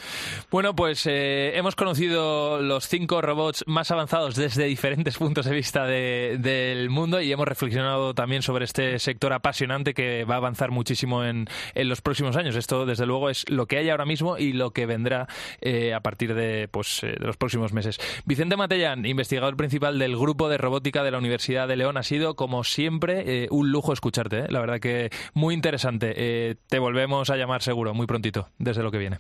[0.50, 5.86] Bueno, pues eh, hemos conocido los cinco robots más avanzados desde diferentes puntos de vista
[5.86, 11.24] del mundo y hemos reflexionado también sobre este sector apasionante que va a avanzar muchísimo
[11.24, 12.56] en, en los próximos años.
[12.56, 15.28] Esto, desde luego, es lo que hay ahora mismo y lo que vendrá
[15.62, 18.00] eh, a partir de, pues, eh, de los próximos meses.
[18.26, 22.36] Vicente Matellán, investigador principal del Grupo de Robótica de la Universidad de León, ha sido,
[22.36, 24.52] como siempre, eh, un lujo escucharte.
[24.52, 26.58] La verdad que muy interesante.
[26.68, 29.20] te volvemos a llamar seguro, muy prontito, desde lo que viene.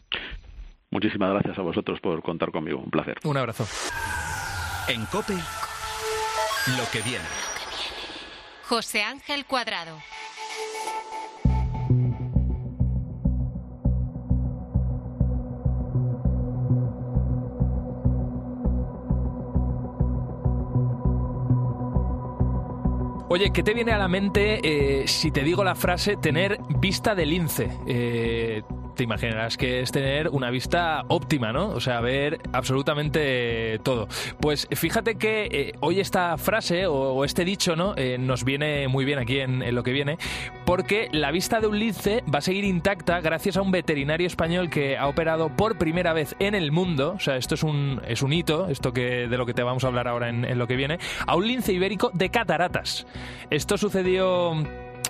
[0.90, 2.80] Muchísimas gracias a vosotros por contar conmigo.
[2.80, 3.18] Un placer.
[3.24, 3.66] Un abrazo.
[4.88, 7.26] En COPE, lo que viene.
[8.72, 9.98] José Ángel Cuadrado.
[23.34, 27.16] Oye, ¿qué te viene a la mente eh, si te digo la frase tener vista
[27.16, 27.70] de lince?
[27.88, 28.62] Eh,
[28.96, 31.70] te imaginarás que es tener una vista óptima, ¿no?
[31.70, 34.08] O sea, ver absolutamente todo.
[34.40, 37.94] Pues fíjate que eh, hoy esta frase o, este dicho, ¿no?
[37.98, 40.18] Eh, nos viene muy bien aquí en, lo que viene,
[40.66, 44.70] porque la vista de un lince va a seguir intacta gracias a un veterinario español
[44.70, 47.14] que ha operado por primera vez en el mundo.
[47.16, 49.84] O sea, esto es un, es un hito, esto que de lo que te vamos
[49.84, 53.06] a hablar ahora en lo que viene, a un lince ibérico de cataratas.
[53.50, 54.56] Esto sucedió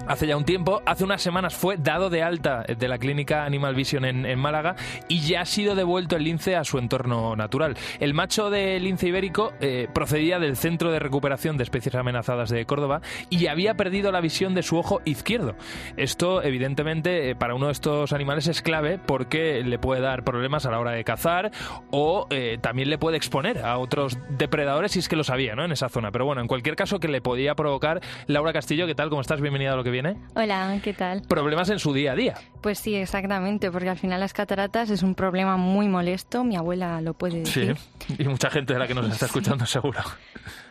[0.07, 0.81] hace ya un tiempo.
[0.85, 4.75] Hace unas semanas fue dado de alta de la clínica Animal Vision en, Málaga
[5.07, 7.77] y ya ha sido devuelto el lince a su entorno natural.
[7.99, 12.65] El macho del lince ibérico eh, procedía del Centro de Recuperación de Especies Amenazadas de
[12.65, 15.55] Córdoba y había perdido la visión de su ojo izquierdo.
[15.97, 20.65] Esto, evidentemente, eh, para uno de estos animales es clave porque le puede dar problemas
[20.65, 21.51] a la hora de cazar
[21.91, 25.65] o eh, también le puede exponer a otros depredadores si es que lo sabía, ¿no?
[25.65, 26.11] En esa zona.
[26.11, 29.09] Pero bueno, en cualquier caso que le podía provocar Laura Castillo, ¿qué tal?
[29.09, 29.41] ¿Cómo estás?
[29.41, 30.17] Bienvenida a lo que viene.
[30.36, 31.21] Hola, ¿qué tal?
[31.27, 32.36] Problemas en su día a día.
[32.62, 37.01] Pues sí, exactamente, porque al final las cataratas es un problema muy molesto, mi abuela
[37.01, 37.77] lo puede decir.
[38.08, 39.99] Sí, y mucha gente de la que nos está escuchando seguro.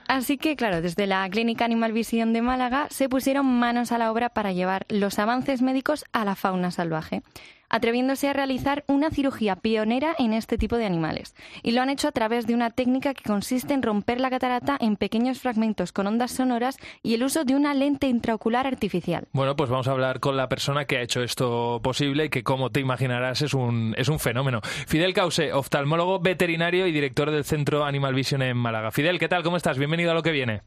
[0.09, 4.11] Así que, claro, desde la Clínica Animal Vision de Málaga se pusieron manos a la
[4.11, 7.23] obra para llevar los avances médicos a la fauna salvaje
[7.71, 11.35] atreviéndose a realizar una cirugía pionera en este tipo de animales.
[11.63, 14.77] Y lo han hecho a través de una técnica que consiste en romper la catarata
[14.81, 19.29] en pequeños fragmentos con ondas sonoras y el uso de una lente intraocular artificial.
[19.33, 22.43] Bueno, pues vamos a hablar con la persona que ha hecho esto posible y que,
[22.43, 24.61] como te imaginarás, es un, es un fenómeno.
[24.63, 28.91] Fidel Cause, oftalmólogo veterinario y director del Centro Animal Vision en Málaga.
[28.91, 29.43] Fidel, ¿qué tal?
[29.43, 29.79] ¿Cómo estás?
[29.79, 30.63] Bienvenido a lo que viene.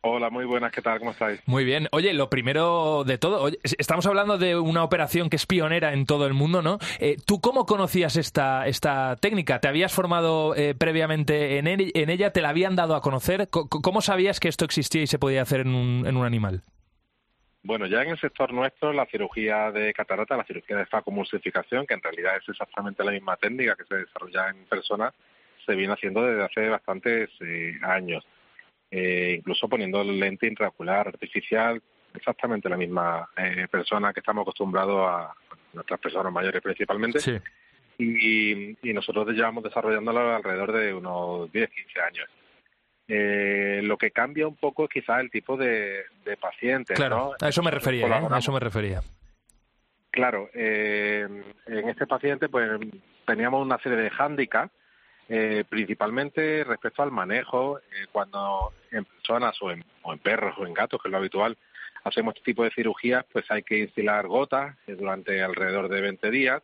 [0.00, 1.00] Hola, muy buenas, ¿qué tal?
[1.00, 1.42] ¿Cómo estáis?
[1.46, 1.88] Muy bien.
[1.90, 6.24] Oye, lo primero de todo, estamos hablando de una operación que es pionera en todo
[6.28, 6.78] el mundo, ¿no?
[7.00, 9.58] Eh, ¿Tú cómo conocías esta, esta técnica?
[9.58, 12.32] ¿Te habías formado eh, previamente en, en, ella?
[12.32, 13.48] ¿Te la habían dado a conocer?
[13.50, 16.62] ¿Cómo sabías que esto existía y se podía hacer en un, en un animal?
[17.64, 21.94] Bueno, ya en el sector nuestro, la cirugía de catarata, la cirugía de facomulsificación, que
[21.94, 25.12] en realidad es exactamente la misma técnica que se desarrolla en personas,
[25.66, 28.24] se viene haciendo desde hace bastantes eh, años
[28.90, 31.82] eh, incluso poniendo lente intraocular artificial,
[32.14, 35.34] exactamente la misma eh, persona que estamos acostumbrados a,
[35.72, 37.18] nuestras personas mayores principalmente.
[37.98, 42.28] Y, nosotros llevamos desarrollándolo alrededor de unos 10, 15 años.
[43.06, 46.94] Eh, lo que cambia un poco es quizás el tipo de, de paciente.
[46.94, 48.28] Claro, a eso me refería, ¿eh?
[48.30, 49.00] a eso me refería.
[50.10, 52.80] Claro, en este paciente pues
[53.26, 54.72] teníamos una serie de hándicaps
[55.30, 59.84] eh, principalmente respecto al manejo, eh, cuando en personas o en,
[60.22, 61.58] perros o en gatos, que es lo habitual,
[62.04, 66.30] hacemos este tipo de cirugías, pues hay que instilar gotas eh, durante alrededor de 20
[66.30, 66.62] días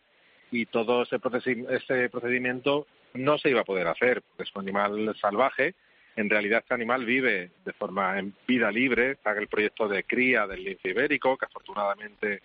[0.50, 1.20] y todo ese,
[1.68, 5.74] ese procedimiento no se iba a poder hacer, porque es un animal salvaje.
[6.16, 10.04] En realidad este animal vive de forma en vida libre, está en el proyecto de
[10.04, 12.40] cría del lince ibérico, que afortunadamente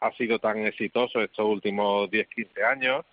[0.00, 3.04] ha sido tan exitoso estos últimos 10-15 años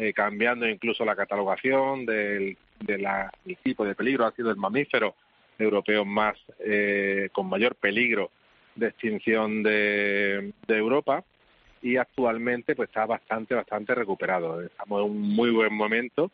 [0.00, 2.56] eh, cambiando incluso la catalogación del,
[3.64, 4.26] tipo de peligro.
[4.26, 5.16] Ha sido el mamífero
[5.58, 8.30] europeo más eh, con mayor peligro
[8.76, 11.24] de extinción de, Europa
[11.82, 14.62] y actualmente pues está bastante bastante recuperado.
[14.62, 16.30] Estamos en un muy buen momento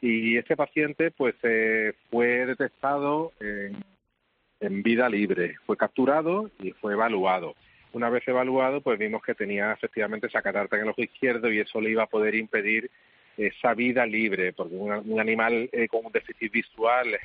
[0.00, 7.54] y este paciente pues eh, fue detectado en vida libre, fue capturado y fue evaluado
[7.94, 11.60] una vez evaluado, pues vimos que tenía efectivamente esa catarata en el ojo izquierdo y
[11.60, 12.90] eso le iba a poder impedir
[13.36, 17.18] esa vida libre, porque un, animal eh, con un déficit visual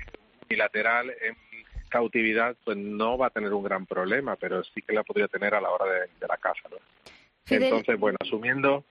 [0.47, 1.35] bilateral en
[1.89, 5.55] cautividad, pues no va a tener un gran problema, pero sí que la podría tener
[5.55, 6.69] a la hora de, la caza.
[6.69, 6.77] ¿no?
[7.49, 8.83] Entonces, bueno, asumiendo...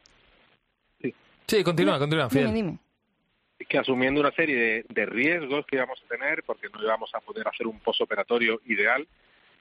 [1.00, 1.14] Sí,
[1.46, 2.76] sí continúa, continúa, Fidel.
[3.68, 7.20] que asumiendo una serie de, de, riesgos que íbamos a tener, porque no íbamos a
[7.20, 9.06] poder hacer un posoperatorio ideal,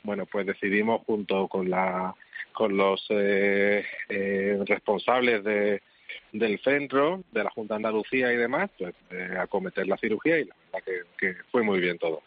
[0.04, 2.16] bueno, pues decidimos junto con la
[2.58, 5.84] con los eh, eh, responsables de,
[6.32, 10.46] del centro, de la Junta de Andalucía y demás, pues eh, acometer la cirugía y
[10.46, 12.24] la verdad que, fue muy bien todo.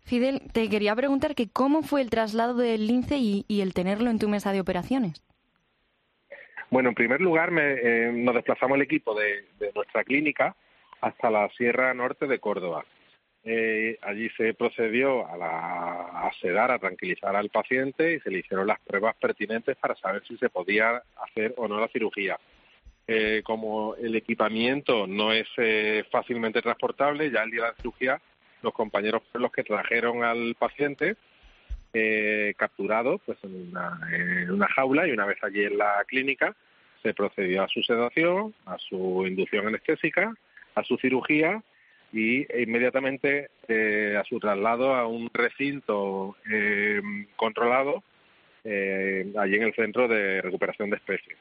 [0.00, 4.18] Fidel, te quería preguntar que cómo fue el traslado del lince y, el tenerlo en
[4.18, 5.22] tu mesa de operaciones.
[6.70, 10.56] Bueno, en primer lugar me, nos desplazamos el equipo de, nuestra clínica
[11.00, 12.84] hasta la Sierra Norte de Córdoba.
[13.44, 18.38] Eh, allí se procedió a, la, a sedar, a tranquilizar al paciente y se le
[18.38, 22.38] hicieron las pruebas pertinentes para saber si se podía hacer o no la cirugía.
[23.08, 28.20] Eh, como el equipamiento no es eh, fácilmente transportable, ya el día de la cirugía
[28.62, 31.16] los compañeros fueron los que trajeron al paciente
[32.56, 36.56] capturado pues en una, en una jaula y una vez allí en la clínica
[37.02, 40.32] se procedió a su sedación, a su inducción anestésica,
[40.74, 41.62] a su cirugía
[42.12, 47.00] y inmediatamente eh, a su traslado a un recinto eh,
[47.36, 48.02] controlado
[48.64, 51.36] eh, allí en el Centro de Recuperación de Especies.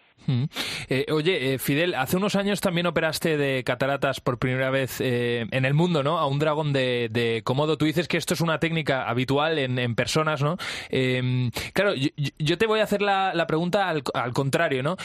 [0.90, 5.46] Eh, oye, eh, Fidel, hace unos años también operaste de cataratas por primera vez eh,
[5.52, 6.18] en el mundo, ¿no?
[6.18, 7.78] A un dragón de, de Komodo.
[7.78, 10.58] Tú dices que esto es una técnica habitual en, en personas, ¿no?
[10.90, 14.96] Eh, claro, yo, yo te voy a hacer la, pregunta al, al contrario, ¿no?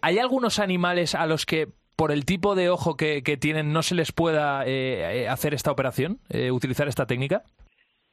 [0.00, 3.82] ¿Hay algunos animales a los que por el tipo de ojo que, que tienen no
[3.82, 7.42] se les pueda eh, eh, hacer esta operación, eh, utilizar esta técnica?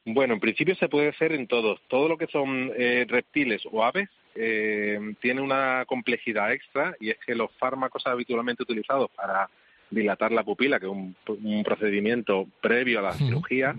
[0.06, 1.80] Bueno, en principio se puede hacer en todos.
[1.88, 7.18] Todo lo que son eh, reptiles o aves eh, tiene una complejidad extra y es
[7.26, 9.50] que los fármacos habitualmente utilizados para
[9.90, 13.76] dilatar la pupila, que es un, un procedimiento previo a la cirugía,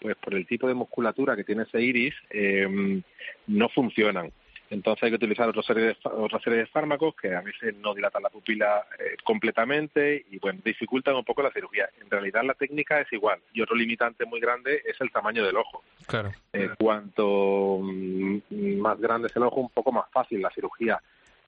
[0.00, 3.00] pues por el tipo de musculatura que tiene ese iris, eh,
[3.46, 4.32] no funcionan.
[4.70, 7.94] Entonces hay que utilizar otra serie de, otra serie de fármacos que a veces no
[7.94, 11.88] dilatan la pupila eh, completamente y bueno, dificultan un poco la cirugía.
[12.00, 15.56] En realidad la técnica es igual y otro limitante muy grande es el tamaño del
[15.56, 15.82] ojo.
[16.06, 16.32] Claro.
[16.52, 21.00] Eh, cuanto mm, más grande es el ojo, un poco más fácil la cirugía.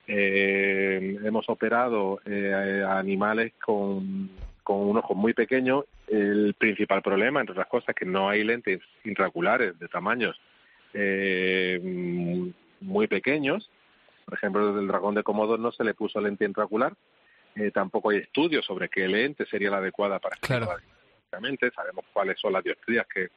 [0.07, 4.31] Eh, hemos operado eh, a animales con,
[4.63, 5.85] con un ojo muy pequeño.
[6.07, 10.39] El principal problema, entre otras cosas, es que no hay lentes intraoculares de tamaños
[10.99, 11.81] eh,
[12.81, 13.71] muy pequeños.
[14.25, 16.95] Por ejemplo, del dragón de Komodo no se le puso lente intraocular.
[17.55, 20.69] Eh, tampoco hay estudios sobre qué lente sería la adecuada para Claro.
[21.25, 23.29] Exactamente, sabemos cuáles son las dioptrías que,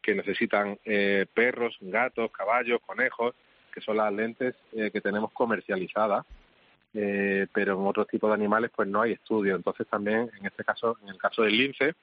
[0.00, 3.34] que necesitan eh, perros, gatos, caballos, conejos,
[3.72, 6.24] que son las lentes eh, que tenemos comercializadas,
[6.94, 9.56] eh, pero en otros tipos de animales pues no hay estudios.
[9.56, 11.94] Entonces también, en este caso, en el caso del lince,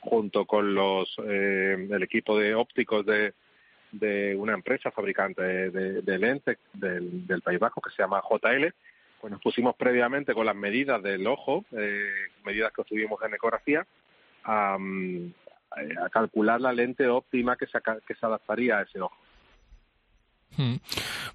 [0.00, 3.34] junto con los eh, el equipo de ópticos de,
[3.92, 8.66] de una empresa fabricante de, de- lentes del, País Vasco que se llama JL,
[9.20, 12.10] pues nos pusimos previamente con las medidas del ojo, eh,
[12.44, 13.86] medidas que obtuvimos en ecografía,
[14.44, 15.32] a, mm,
[16.10, 19.16] calcular la lente óptima que se adaptaría a ese ojo.
[20.56, 20.74] Mm.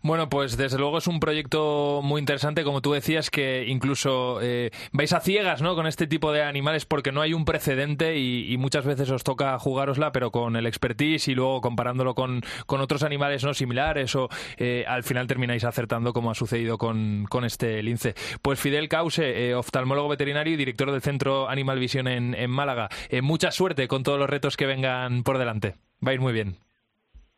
[0.01, 4.71] Bueno, pues desde luego es un proyecto muy interesante, como tú decías, que incluso eh,
[4.91, 5.75] vais a ciegas ¿no?
[5.75, 9.59] con este tipo de animales porque no hay un precedente y, muchas veces os toca
[9.59, 14.29] jugárosla, pero con el expertise y luego comparándolo con, con otros animales no similares o
[14.57, 18.15] eh, al final termináis acertando como ha sucedido con, con este lince.
[18.41, 22.89] Pues Fidel Cause, eh, oftalmólogo veterinario y director del Centro Animal Vision en, en Málaga.
[23.09, 25.75] Eh, mucha suerte con todos los retos que vengan por delante.
[26.05, 26.64] Va a ir muy bien.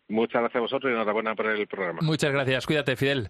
[0.10, 2.00] Muchas gracias a vosotros y enhorabuena por el programa.
[2.02, 2.66] Muchas gracias.
[2.66, 3.30] Cuídate, Fidel.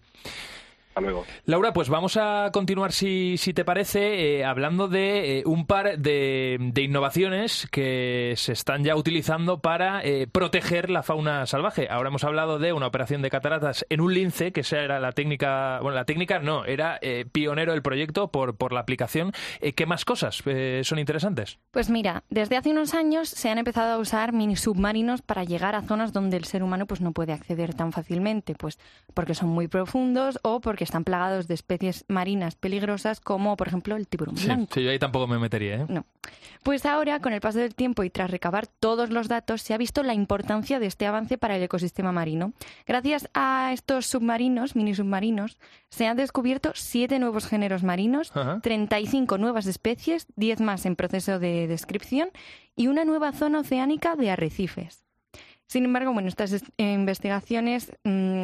[0.98, 1.26] Hasta luego.
[1.46, 6.00] Laura, pues vamos a continuar, si, si te parece, eh, hablando de eh, un par
[6.00, 11.88] de, de innovaciones que se están ya utilizando para eh, proteger la fauna salvaje.
[11.92, 15.12] Ahora hemos hablado de una operación de cataratas en un lince, que esa era la
[15.12, 19.34] técnica, bueno, la técnica no, era eh, pionero el proyecto por, por la aplicación.
[19.62, 21.60] Eh, ¿Qué más cosas eh, son interesantes?
[21.70, 25.76] Pues mira, desde hace unos años se han empezado a usar mini submarinos para llegar
[25.76, 28.80] a zonas donde el ser humano pues no puede acceder tan fácilmente, pues
[29.14, 33.96] porque son muy profundos o porque están plagados de especies marinas peligrosas como por ejemplo
[33.96, 34.74] el tiburón Sí, blanco.
[34.74, 35.86] sí, yo ahí tampoco me metería, ¿eh?
[35.88, 36.06] No.
[36.64, 39.78] Pues ahora, con el paso del tiempo y tras recabar todos los datos, se ha
[39.78, 42.52] visto la importancia de este avance para el ecosistema marino.
[42.86, 45.58] Gracias a estos submarinos, mini submarinos,
[45.90, 48.60] se han descubierto siete nuevos géneros marinos, Ajá.
[48.62, 52.30] 35 nuevas especies, 10 más en proceso de descripción
[52.76, 55.06] y una nueva zona oceánica de arrecifes.
[55.68, 58.44] Sin embargo, bueno, estas es- investigaciones mm,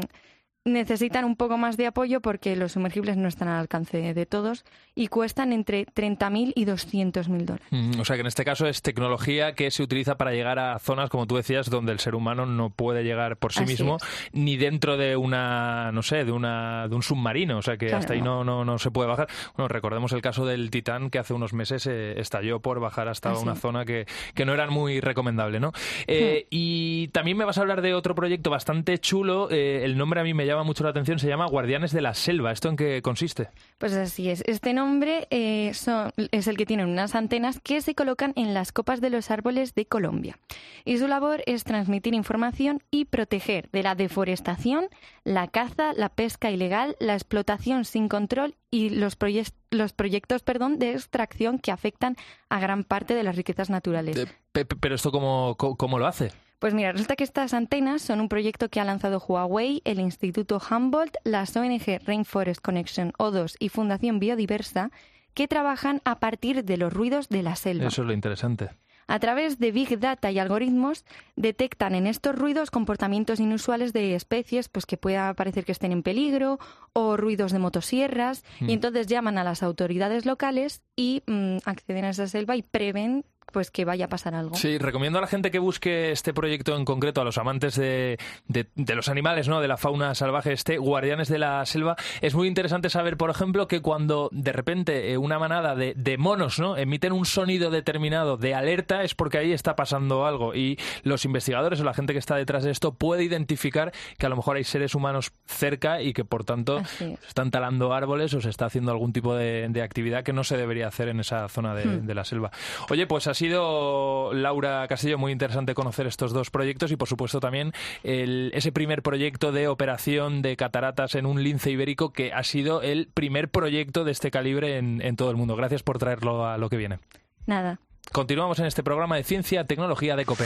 [0.65, 4.63] necesitan un poco más de apoyo porque los sumergibles no están al alcance de todos
[4.95, 7.67] y cuestan entre 30.000 y 200.000 dólares.
[7.71, 10.79] Mm, O sea que en este caso es tecnología que se utiliza para llegar a
[10.79, 13.97] zonas, como tú decías, donde el ser humano no puede llegar por sí Así mismo,
[13.97, 14.03] es.
[14.31, 17.57] ni dentro de una, no sé, de una de un submarino.
[17.57, 18.43] O sea que Claro, hasta ahí no.
[18.45, 19.27] no, no, se puede bajar.
[19.57, 23.31] Bueno, recordemos el caso del Titán que hace unos meses eh, estalló por bajar hasta
[23.31, 23.43] Así.
[23.43, 25.73] una zona que, que no era muy recomendable, ¿no?
[26.07, 29.49] Eh, Y también me vas a hablar de otro proyecto bastante chulo.
[29.51, 31.17] eh, el nombre a mí me llama mucho la atención.
[31.17, 32.51] Se llama Guardianes de la Selva.
[32.51, 33.49] ¿Esto en qué consiste?
[33.79, 34.43] Pues así es.
[34.45, 38.71] Este nombre eh, son- es el que tienen unas antenas que se colocan en las
[38.71, 40.37] copas de los árboles de Colombia.
[40.85, 44.89] Y su labor es transmitir información y proteger de la deforestación,
[45.23, 50.77] la caza, la pesca ilegal, la explotación sin control y los, proyec- los proyectos perdón,
[50.77, 52.17] de extracción que afectan
[52.49, 54.17] a gran parte de las riquezas naturales.
[54.17, 56.31] Eh, pe- pe- Pero esto cómo, cómo, cómo lo hace?
[56.63, 60.61] Pues mira, resulta que estas antenas son un proyecto que ha lanzado Huawei, el Instituto
[60.61, 64.89] Humboldt, las ONG Rainforest Connection O2 y Fundación Biodiversa,
[65.33, 67.87] que trabajan a partir de los ruidos de la selva.
[67.87, 68.69] Eso es lo interesante.
[69.07, 71.03] A través de Big Data y algoritmos
[71.35, 76.01] detectan en estos ruidos comportamientos inusuales de especies pues que pueda parecer que estén en
[76.01, 76.59] peligro
[76.93, 78.69] o ruidos de motosierras Mm.
[78.69, 83.25] y entonces llaman a las autoridades locales y mm, acceden a esa selva y prevén
[83.53, 84.55] pues que vaya a pasar algo.
[84.55, 88.17] Sí, recomiendo a la gente que busque este proyecto en concreto, a los amantes de,
[88.47, 89.61] de, los animales, ¿no?
[89.61, 91.95] De la fauna salvaje, este Guardianes de la Selva.
[92.21, 96.17] Es muy interesante saber, por ejemplo, que cuando de repente eh, una manada de, de
[96.17, 96.75] monos, ¿no?
[96.75, 101.79] Emiten un sonido determinado de alerta es porque ahí está pasando algo y los investigadores
[101.79, 104.63] o la gente que está detrás de esto puede identificar que a lo mejor hay
[104.63, 108.91] seres humanos cerca y que por tanto se están talando árboles o se está haciendo
[108.91, 112.05] algún tipo de, actividad que no se debería hacer en esa zona hmm.
[112.05, 112.51] de, la selva.
[112.89, 117.41] Oye, pues ha sido, Laura Castillo, muy interesante conocer estos dos proyectos y por supuesto
[117.41, 122.81] también ese primer proyecto de operación de cataratas en un lince ibérico que ha sido
[122.81, 125.57] el primer proyecto de este calibre en, en todo el mundo.
[125.57, 126.99] Gracias por traerlo a lo que viene.
[127.45, 127.79] Nada.
[128.13, 130.45] Continuamos en este programa de ciencia, tecnología de COPE.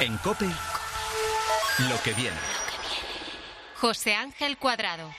[0.00, 2.36] En COPE, lo que viene.
[3.76, 5.10] José Ángel Cuadrado.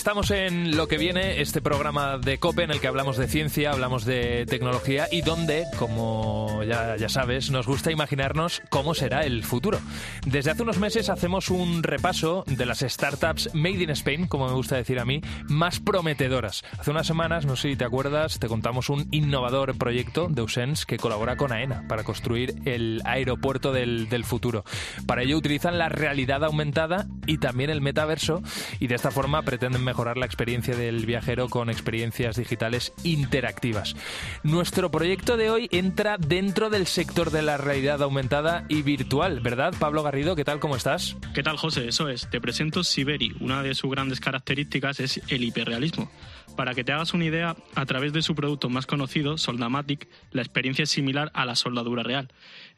[0.00, 3.70] Estamos en lo que viene, este programa de COPE en el que hablamos de ciencia,
[3.70, 9.44] hablamos de tecnología y donde, como ya, ya, sabes, nos gusta imaginarnos cómo será el
[9.44, 9.78] futuro.
[10.26, 14.54] Desde hace unos meses hacemos un repaso de las startups Made in Spain, como me
[14.54, 16.64] gusta decir a mí, más prometedoras.
[16.78, 20.86] Hace unas semanas, no sé si te acuerdas, te contamos un innovador proyecto de Usens
[20.86, 24.64] que colabora con AENA para construir el aeropuerto del, del futuro.
[25.04, 28.42] Para ello utilizan la realidad aumentada y también el metaverso
[28.78, 33.96] y de esta forma pretenden mejorar la experiencia del viajero con experiencias digitales interactivas.
[34.44, 39.74] Nuestro proyecto de hoy entra dentro del sector de la realidad aumentada y virtual, ¿verdad?
[39.80, 40.60] Pablo Garrido, ¿qué tal?
[40.60, 41.16] ¿Cómo estás?
[41.34, 41.88] ¿Qué tal, José?
[41.88, 42.30] Eso es.
[42.30, 43.32] Te presento Siberi.
[43.40, 46.08] Una de sus grandes características es el hiperrealismo.
[46.56, 50.42] Para que te hagas una idea, a través de su producto más conocido, Soldamatic, la
[50.42, 52.28] experiencia es similar a la soldadura real.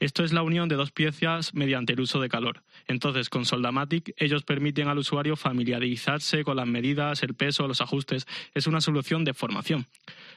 [0.00, 2.62] Esto es la unión de dos piezas mediante el uso de calor.
[2.86, 8.26] Entonces, con Soldamatic, ellos permiten al usuario familiarizarse con las medidas, el peso, los ajustes.
[8.54, 9.86] Es una solución de formación.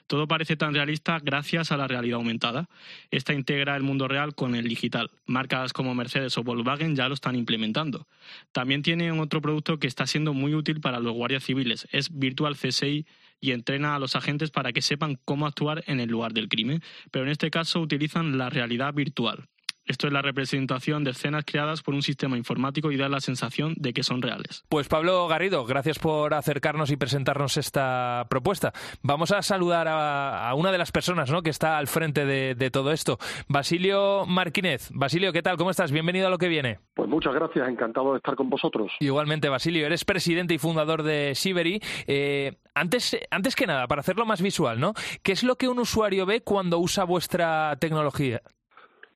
[0.07, 2.69] Todo parece tan realista gracias a la realidad aumentada.
[3.11, 5.11] Esta integra el mundo real con el digital.
[5.25, 8.07] Marcas como Mercedes o Volkswagen ya lo están implementando.
[8.51, 11.87] También tienen otro producto que está siendo muy útil para los guardias civiles.
[11.91, 13.05] Es Virtual CSI
[13.41, 16.81] y entrena a los agentes para que sepan cómo actuar en el lugar del crimen.
[17.11, 19.47] Pero en este caso utilizan la realidad virtual.
[19.85, 23.75] Esto es la representación de escenas creadas por un sistema informático y da la sensación
[23.77, 24.63] de que son reales.
[24.67, 28.73] Pues Pablo Garrido, gracias por acercarnos y presentarnos esta propuesta.
[29.03, 31.43] Vamos a saludar a, una de las personas ¿no?
[31.43, 34.89] que está al frente de, todo esto, Basilio Marquínez.
[34.91, 35.55] Basilio, ¿qué tal?
[35.55, 35.91] ¿Cómo estás?
[35.91, 36.79] Bienvenido a lo que viene.
[36.95, 38.91] Pues muchas gracias, encantado de estar con vosotros.
[38.99, 41.79] Igualmente, Basilio, eres presidente y fundador de Siberi.
[42.07, 44.93] Eh, antes, antes que nada, para hacerlo más visual, ¿no?
[45.21, 48.41] ¿Qué es lo que un usuario ve cuando usa vuestra tecnología?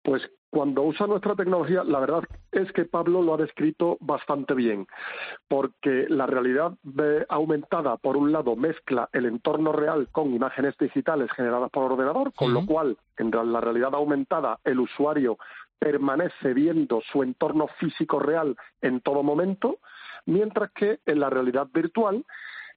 [0.03, 4.88] Pues cuando usa nuestra tecnología, la verdad es que Pablo lo ha descrito bastante bien,
[5.47, 6.74] porque la realidad
[7.30, 12.54] aumentada, por un lado, mezcla el entorno real con imágenes digitales generadas por ordenador, con
[12.54, 15.38] lo cual, en la realidad aumentada, el usuario
[15.78, 19.78] permanece viendo su entorno físico real en todo momento,
[20.26, 22.26] mientras que en la realidad virtual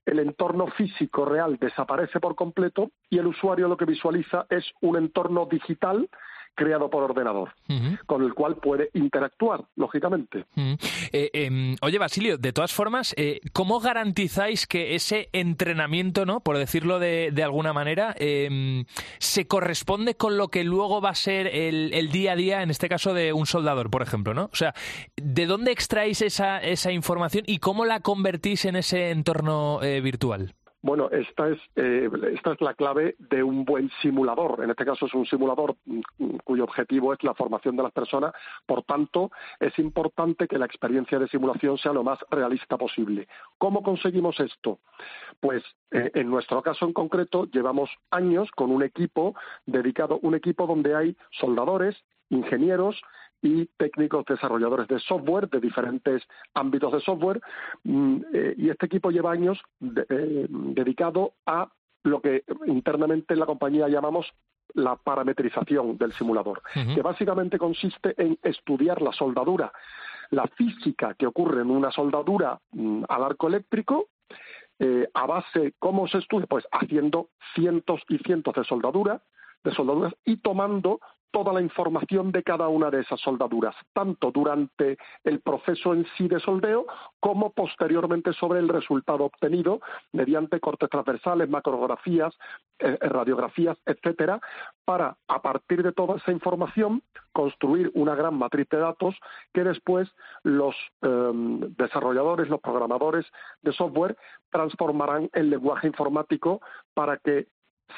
[0.05, 4.97] el entorno físico real desaparece por completo y el usuario lo que visualiza es un
[4.97, 6.09] entorno digital
[6.55, 7.53] creado por ordenador,
[8.05, 10.45] con el cual puede interactuar, lógicamente.
[11.11, 16.57] Eh, em, oye, Basilio, de todas formas, eh, ¿cómo garantizáis que ese entrenamiento, no, por
[16.57, 18.85] decirlo de, alguna manera, em,
[19.19, 22.89] se corresponde con lo que luego va a ser el, día a día, en este
[22.89, 24.49] caso de un soldador, por ejemplo, ¿no?
[24.51, 24.73] O sea,
[25.15, 30.53] ¿de dónde extraéis esa, esa información y cómo la convertís en ese entorno eh, virtual?
[30.83, 34.61] Bueno, esta es, eh, esta es la clave de un buen simulador.
[34.61, 38.33] En este caso es un simulador mm, cuyo objetivo es la formación de las personas.
[38.65, 39.31] Por tanto,
[39.61, 43.29] es importante que la experiencia de simulación sea lo más realista posible.
[43.57, 44.79] ¿Cómo conseguimos esto?
[45.39, 50.67] Pues eh, en nuestro caso en concreto llevamos años con un equipo dedicado, un equipo
[50.67, 51.95] donde hay soldadores,
[52.29, 53.01] ingenieros
[53.43, 56.23] y técnicos desarrolladores de software de diferentes
[56.53, 57.41] ámbitos de software
[57.83, 61.69] mm, eh, y este equipo lleva años eh, dedicado a
[62.03, 64.25] lo que internamente en la compañía llamamos
[64.73, 69.71] la parametrización del simulador, que básicamente consiste en estudiar la soldadura,
[70.31, 74.07] la física que ocurre en una soldadura mm, al arco eléctrico,
[74.79, 76.47] eh, a base, ¿cómo se estudia?
[76.47, 79.21] Pues haciendo cientos y cientos de soldadura,
[79.63, 80.99] de soldaduras y tomando
[81.33, 86.27] toda la información de cada una de esas soldaduras, tanto durante el proceso en sí
[86.27, 86.85] de soldeo
[87.19, 89.81] como posteriormente sobre el resultado obtenido
[90.11, 92.37] mediante cortes transversales, macrografías,
[92.77, 94.39] eh, radiografías, etcétera,
[94.85, 99.15] para a partir de toda esa información construir una gran matriz de datos
[99.53, 100.07] que después
[100.43, 103.25] los em, desarrolladores, los programadores
[103.63, 104.15] de software
[104.51, 106.61] transformarán en lenguaje informático
[106.93, 107.47] para que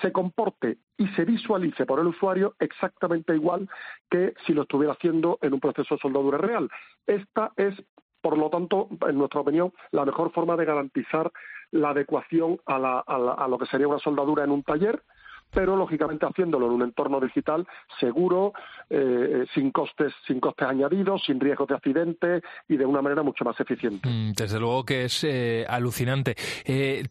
[0.02, 3.70] se comporte y se visualice por el usuario exactamente igual
[4.10, 6.70] que si lo estuviera haciendo en un proceso de soldadura real.
[7.06, 7.74] Esta es,
[8.22, 11.32] por lo tanto, en nuestra opinión, la mejor forma de garantizar
[11.72, 15.02] la adecuación a, a lo que sería una soldadura en un taller
[15.52, 17.66] pero lógicamente haciéndolo en un entorno digital
[18.00, 18.54] seguro,
[18.90, 23.24] eh, eh, sin costes, sin costes añadidos, sin riesgos de accidente y de una manera
[23.24, 24.08] mucho más eficiente.
[24.08, 26.36] Mm, desde luego que es eh, alucinante.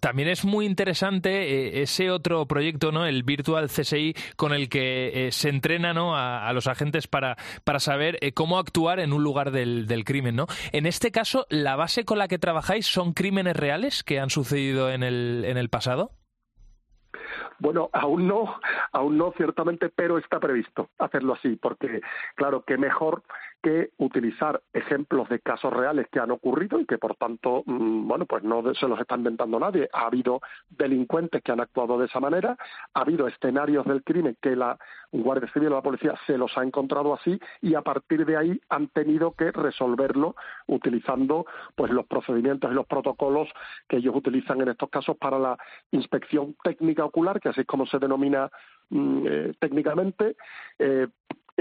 [0.01, 3.07] también es muy interesante ese otro proyecto, ¿no?
[3.07, 6.16] El Virtual CSI, con el que se entrena, ¿no?
[6.16, 10.47] A, los agentes para, para saber cómo actuar en un lugar del, del crimen, ¿no?
[10.72, 14.91] En este caso, la base con la que trabajáis son crímenes reales que han sucedido
[14.91, 16.12] en el, en el pasado.
[17.59, 18.61] Bueno, aún no,
[18.93, 22.01] aún no, ciertamente, pero está previsto hacerlo así, porque,
[22.35, 23.23] claro, que mejor
[23.65, 28.27] que utilizar ejemplos de casos reales que han ocurrido y que por tanto, mm, bueno,
[28.27, 29.89] pues no se los está inventando nadie.
[29.91, 32.59] Ha habido delincuentes que han actuado de esa manera,
[32.93, 34.77] ha habido escenarios del crimen que la
[35.12, 38.61] Guardia Civil o la policía se los ha encontrado así y a partir de ahí
[38.69, 40.37] han tenido que resolverlo
[40.67, 43.49] utilizando pues los procedimientos y los protocolos
[43.89, 45.57] que ellos utilizan en estos casos para la
[45.91, 48.51] inspección técnica ocular, que así es como se denomina
[48.91, 50.37] mm, eh, técnicamente,
[50.79, 51.09] eh,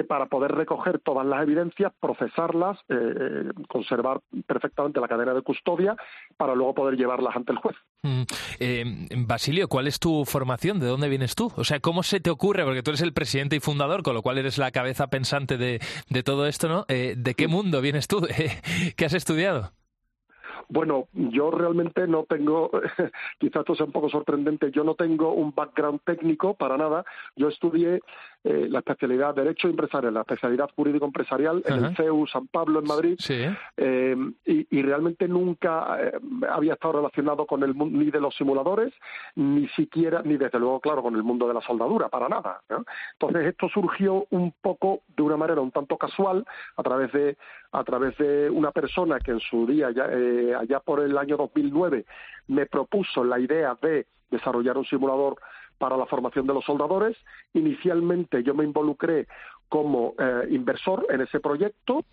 [0.01, 5.95] para poder recoger todas las evidencias, procesarlas, eh, eh, conservar perfectamente la cadena de custodia
[6.35, 7.75] para luego poder llevarlas ante el juez.
[8.01, 8.23] Mm,
[8.59, 10.79] eh, Basilio, ¿cuál es tu formación?
[10.79, 11.51] ¿De dónde vienes tú?
[11.55, 12.63] O sea, ¿cómo se te ocurre?
[12.63, 15.79] Porque tú eres el presidente y fundador, con lo cual eres la cabeza pensante de,
[16.09, 16.85] de todo esto, ¿no?
[16.87, 18.25] ¿De qué mundo vienes tú?
[18.95, 19.71] ¿Qué has estudiado?
[20.69, 22.71] Bueno, yo realmente no tengo,
[23.39, 27.05] quizás esto sea un poco sorprendente, yo no tengo un background técnico para nada.
[27.35, 28.01] Yo estudié
[28.45, 32.85] eh, la especialidad Derecho Empresarial, la especialidad Jurídico Empresarial en el CEU San Pablo en
[32.85, 33.17] Madrid.
[33.77, 34.15] Eh,
[34.45, 36.11] y, realmente nunca eh,
[36.49, 38.93] había estado relacionado con el mundo ni de los simuladores,
[39.35, 42.61] ni siquiera, ni desde luego, claro, con el mundo de la soldadura, para nada.
[43.13, 47.37] Entonces esto surgió un poco de una manera un tanto casual a través de
[47.71, 50.03] a través de una persona que en su día, ya,
[50.59, 52.05] allá por el año 2009,
[52.47, 55.37] me propuso la idea de desarrollar un simulador
[55.83, 57.17] para la formación de los soldadores.
[57.53, 59.27] Inicialmente yo me involucré
[59.67, 62.05] como eh, inversor en ese proyecto.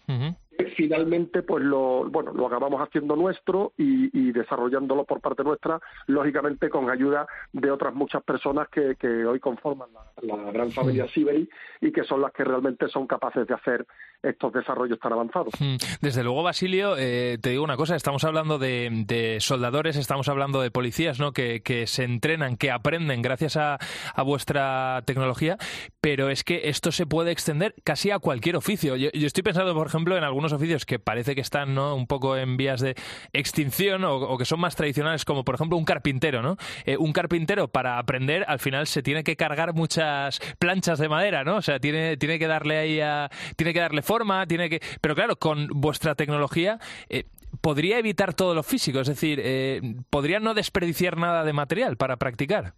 [0.76, 6.88] Finalmente, pues lo, bueno, lo acabamos haciendo nuestro y, desarrollándolo por parte nuestra, lógicamente con
[6.88, 9.88] ayuda de otras muchas personas que, hoy conforman
[10.22, 11.48] la, gran familia Siberi
[11.80, 13.86] y que son las que realmente son capaces de hacer
[14.22, 15.52] estos desarrollos tan avanzados.
[16.00, 20.70] Desde luego, Basilio, eh, te digo una cosa, estamos hablando de, soldadores, estamos hablando de
[20.70, 21.32] policías, ¿no?
[21.32, 23.78] Que, se entrenan, que aprenden gracias a,
[24.24, 25.56] vuestra tecnología,
[26.00, 28.96] pero es que esto se puede extender casi a cualquier oficio.
[28.96, 31.94] Yo, estoy pensando, por ejemplo, en algunos oficios que parece que están ¿no?
[31.94, 32.94] un poco en vías de
[33.32, 36.56] extinción o, que son más tradicionales, como por ejemplo un carpintero, ¿no?
[36.84, 41.44] Eh, un carpintero para aprender al final se tiene que cargar muchas planchas de madera,
[41.44, 41.56] ¿no?
[41.56, 44.80] O sea, tiene, tiene que darle ahí a, tiene que darle forma, tiene que...
[45.00, 46.78] Pero claro, con vuestra tecnología...
[47.08, 47.24] Eh,
[47.60, 52.16] podría evitar todo lo físico, es decir, eh, podría no desperdiciar nada de material para
[52.16, 52.74] practicar.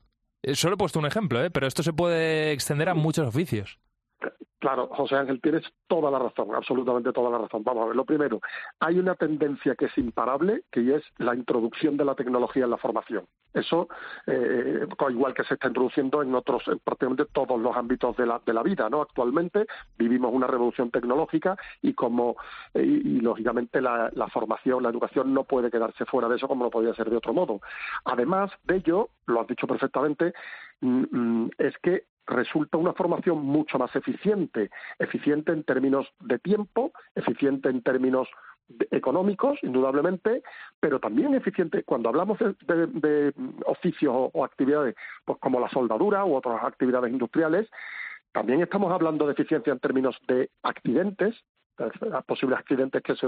[0.54, 1.50] solo he puesto un ejemplo, ¿eh?
[1.50, 3.78] pero esto se puede extender a muchos oficios.
[4.62, 7.64] Claro, José Ángel, tienes toda la razón, absolutamente toda la razón.
[7.64, 8.40] Vamos a ver, lo primero,
[8.78, 12.76] hay una tendencia que es imparable, que es la introducción de la tecnología en la
[12.76, 13.26] formación.
[13.52, 13.88] Eso,
[14.26, 18.40] eh, igual que se está introduciendo en otros, en prácticamente todos los ámbitos de la,
[18.46, 19.02] de la vida, ¿no?
[19.02, 19.66] Actualmente
[19.98, 22.36] vivimos una revolución tecnológica y como,
[22.72, 26.64] eh, y, lógicamente la, la formación, la educación no puede quedarse fuera de eso como
[26.64, 27.60] no podría ser de otro modo.
[28.04, 30.32] Además de ello, lo has dicho perfectamente,
[30.80, 36.92] mm, mm, es que resulta una formación mucho más eficiente, eficiente en términos de tiempo,
[37.14, 38.28] eficiente en términos
[38.90, 40.42] económicos, indudablemente,
[40.80, 43.32] pero también eficiente cuando hablamos de,
[43.66, 44.94] oficios o, actividades
[45.24, 47.68] pues como la soldadura u otras actividades industriales,
[48.32, 51.34] también estamos hablando de eficiencia en términos de accidentes,
[52.26, 53.26] posibles accidentes que se,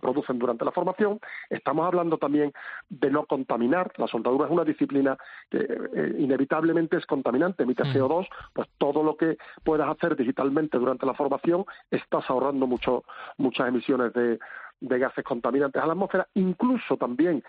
[0.00, 1.20] producen durante la formación.
[1.50, 2.52] Estamos hablando también
[2.88, 3.92] de no contaminar.
[3.96, 5.16] La soldadura es una disciplina
[5.50, 7.92] que eh, inevitablemente es contaminante, emite mm.
[7.92, 13.04] CO2, pues todo lo que puedas hacer digitalmente durante la formación estás ahorrando mucho,
[13.36, 14.38] muchas emisiones de,
[14.80, 16.28] de gases contaminantes a la atmósfera.
[16.34, 17.42] Incluso también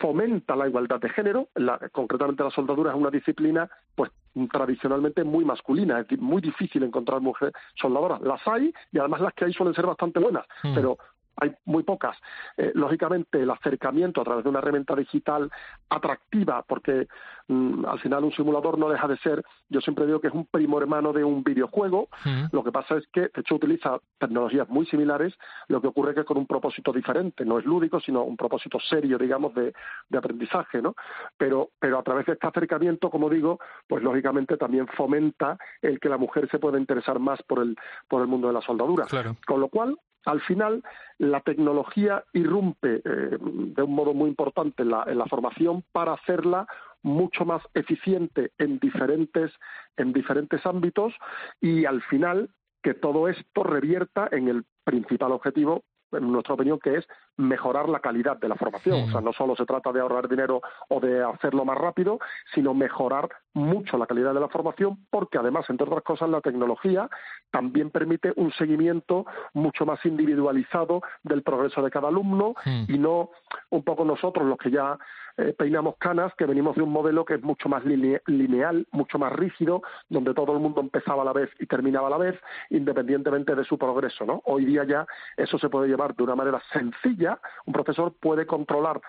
[0.00, 4.10] fomenta la igualdad de género, la, concretamente la soldadura es una disciplina pues
[4.50, 8.20] tradicionalmente muy masculina, es muy difícil encontrar mujeres soldadoras.
[8.22, 10.74] Las hay y además las que hay suelen ser bastante buenas, Mm.
[10.74, 10.98] pero
[11.36, 12.16] hay muy pocas.
[12.56, 15.50] Eh, lógicamente, el acercamiento a través de una herramienta digital
[15.88, 17.06] atractiva, porque
[17.48, 20.46] mm, al final un simulador no deja de ser, yo siempre digo que es un
[20.46, 22.08] primo hermano de un videojuego.
[22.52, 25.34] Lo que pasa es que, de hecho, utiliza tecnologías muy similares,
[25.68, 27.44] lo que ocurre que con un propósito diferente.
[27.44, 29.72] No es lúdico, sino un propósito serio, digamos, de,
[30.08, 30.94] de aprendizaje, ¿no?
[31.36, 36.08] Pero, pero a través de este acercamiento, como digo, pues lógicamente también fomenta el que
[36.08, 37.76] la mujer se pueda interesar más por el,
[38.08, 39.04] por el mundo de la soldadura.
[39.06, 39.36] Claro.
[39.46, 40.82] Con lo cual, al final,
[41.18, 46.14] la tecnología irrumpe eh, de un modo muy importante en la, en la formación para
[46.14, 46.66] hacerla
[47.02, 49.52] mucho más eficiente en diferentes,
[49.96, 51.12] en diferentes ámbitos
[51.60, 52.50] y al final
[52.82, 57.06] que todo esto revierta en el principal objetivo en nuestra opinión, que es
[57.36, 59.02] mejorar la calidad de la formación.
[59.08, 62.18] O sea, no solo se trata de ahorrar dinero o de hacerlo más rápido,
[62.54, 67.08] sino mejorar mucho la calidad de la formación, porque además, entre otras cosas, la tecnología
[67.50, 72.54] también permite un seguimiento mucho más individualizado del progreso de cada alumno
[72.88, 73.30] y no
[73.70, 74.98] un poco nosotros los que ya
[75.36, 79.18] eh, peinamos canas, que venimos de un modelo que es mucho más line- lineal, mucho
[79.18, 82.38] más rígido, donde todo el mundo empezaba a la vez y terminaba a la vez,
[82.70, 84.24] independientemente de su progreso.
[84.24, 84.42] ¿no?
[84.44, 85.06] Hoy día ya
[85.36, 87.23] eso se puede llevar de una manera sencilla.
[87.66, 89.00] Un profesor puede controlar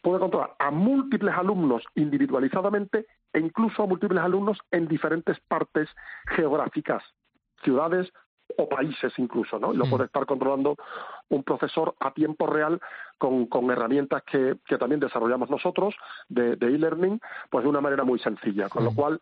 [0.00, 5.88] puede controlar a múltiples alumnos individualizadamente e incluso a múltiples alumnos en diferentes partes
[6.34, 7.02] geográficas,
[7.62, 8.10] ciudades
[8.56, 9.72] o países incluso, ¿no?
[9.72, 10.76] Y lo puede estar controlando
[11.28, 12.80] un profesor a tiempo real
[13.18, 15.94] con, con herramientas que, que también desarrollamos nosotros
[16.28, 17.20] de de e-learning,
[17.50, 19.20] pues de una manera muy sencilla, con lo cual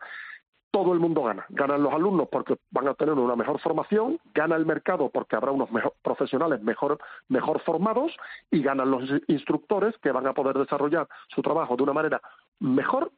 [0.71, 1.45] todo el mundo gana.
[1.49, 5.51] Ganan los alumnos porque van a tener una mejor formación, gana el mercado porque habrá
[5.51, 6.97] unos mejor- profesionales mejor,
[7.27, 8.15] mejor formados
[8.49, 12.21] y ganan los instructores que van a poder desarrollar su trabajo de una manera
[12.59, 13.11] mejor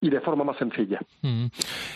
[0.00, 1.00] y de forma más sencilla.
[1.22, 1.46] Mm.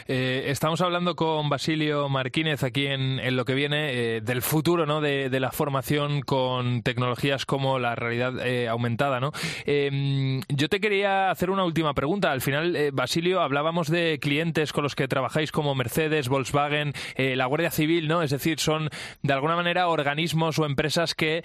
[0.08, 5.00] Eh, estamos hablando con Basilio Martínez aquí en, lo que viene eh, del futuro ¿no?
[5.00, 9.20] de, de la formación con tecnologías como la realidad eh, aumentada.
[9.20, 9.30] ¿no?
[9.66, 12.32] Eh, yo te quería hacer una última pregunta.
[12.32, 17.70] Al final, Basilio, hablábamos de clientes con los que trabajáis como Mercedes, Volkswagen, la Guardia
[17.70, 18.22] Civil, ¿no?
[18.22, 18.88] Es decir, son
[19.22, 21.44] de alguna manera organismos o empresas que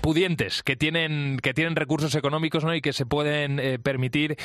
[0.00, 2.74] pudientes, que tienen, que tienen recursos económicos ¿no?
[2.74, 4.36] y que se pueden permitir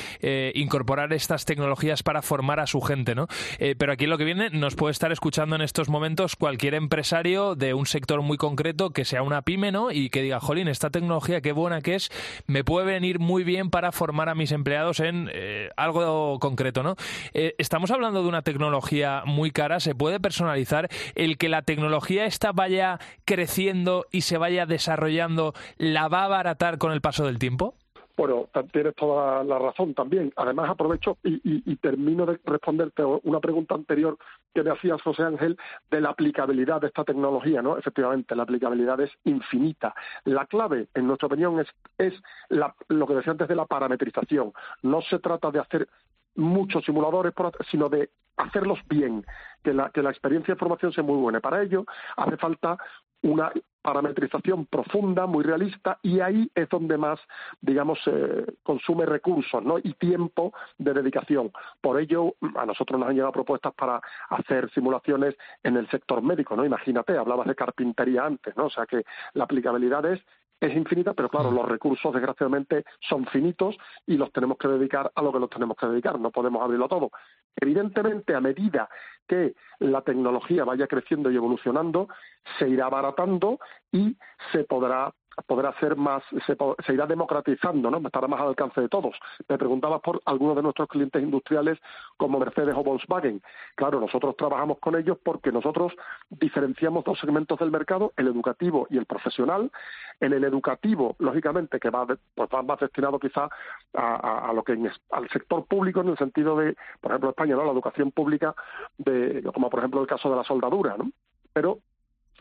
[0.53, 3.27] incorporar estas tecnologías para formar a su gente, ¿no?
[3.57, 7.55] Eh, pero aquí lo que viene nos puede estar escuchando en estos momentos cualquier empresario
[7.55, 9.91] de un sector muy concreto que sea una pyme, ¿no?
[9.91, 12.11] Y que diga, jolín, esta tecnología qué buena que es,
[12.47, 16.95] me puede venir muy bien para formar a mis empleados en eh, algo concreto, ¿no?
[17.33, 20.89] Eh, estamos hablando de una tecnología muy cara, se puede personalizar.
[21.15, 26.77] El que la tecnología esta vaya creciendo y se vaya desarrollando, ¿la va a abaratar
[26.77, 27.75] con el paso del tiempo?
[28.19, 30.33] Bueno, tienes toda la razón también.
[30.35, 34.17] Además, aprovecho y, y- y termino de responderte una pregunta anterior
[34.53, 35.57] que me hacías, José Ángel,
[35.89, 37.77] de la aplicabilidad de esta tecnología, ¿no?
[37.77, 39.95] Efectivamente, la aplicabilidad es infinita.
[40.25, 41.63] La clave, en nuestra opinión,
[41.97, 42.13] es,
[42.49, 44.51] la- lo que decía antes de la parametrización.
[44.81, 45.87] No se trata de hacer
[46.35, 47.33] muchos simuladores,
[47.71, 49.25] sino de hacerlos bien,
[49.63, 51.39] que la, que la experiencia de formación sea muy buena.
[51.39, 51.85] Para ello
[52.17, 52.77] hace falta
[53.21, 53.49] una
[53.81, 57.19] parametrización profunda, muy realista, y ahí es donde más,
[57.61, 59.77] digamos, eh, consume recursos ¿no?
[59.77, 61.51] y tiempo de dedicación.
[61.81, 66.55] Por ello, a nosotros nos han llegado propuestas para hacer simulaciones en el sector médico,
[66.55, 66.65] ¿no?
[66.65, 68.65] Imagínate, hablabas de carpintería antes, ¿no?
[68.65, 69.03] O sea que
[69.33, 70.19] la aplicabilidad es
[70.59, 75.21] es infinita, pero claro, los recursos desgraciadamente son finitos y los tenemos que dedicar a
[75.21, 77.11] lo que los tenemos que dedicar, no podemos abrirlo todo.
[77.55, 78.89] Evidentemente, a medida
[79.27, 82.09] que la tecnología vaya creciendo y evolucionando,
[82.57, 83.59] se irá abaratando
[83.91, 84.17] y
[84.51, 85.13] se podrá
[85.47, 87.97] podrá ser más, se, irá democratizando, ¿no?
[88.05, 89.15] Estará más al alcance de todos.
[89.47, 91.79] Me preguntabas por algunos de nuestros clientes industriales
[92.17, 93.41] como Mercedes o Volkswagen.
[93.75, 95.93] Claro, nosotros trabajamos con ellos porque nosotros
[96.29, 99.71] diferenciamos dos segmentos del mercado, el educativo y el profesional.
[100.19, 103.49] En el educativo, lógicamente, que va, pues va más destinado quizá
[103.93, 107.55] a, a- lo que en al sector público en el sentido de, por ejemplo, España,
[107.55, 107.63] ¿no?
[107.63, 108.53] La educación pública,
[108.97, 111.11] de, como por ejemplo el caso de la soldadura, ¿no?
[111.53, 111.79] Pero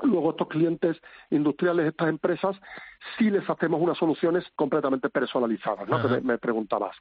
[0.02, 2.56] Luego estos clientes industriales, estas empresas,
[3.16, 6.00] sí les hacemos unas soluciones completamente personalizadas, ¿no?
[6.00, 6.96] Que me, me preguntabas.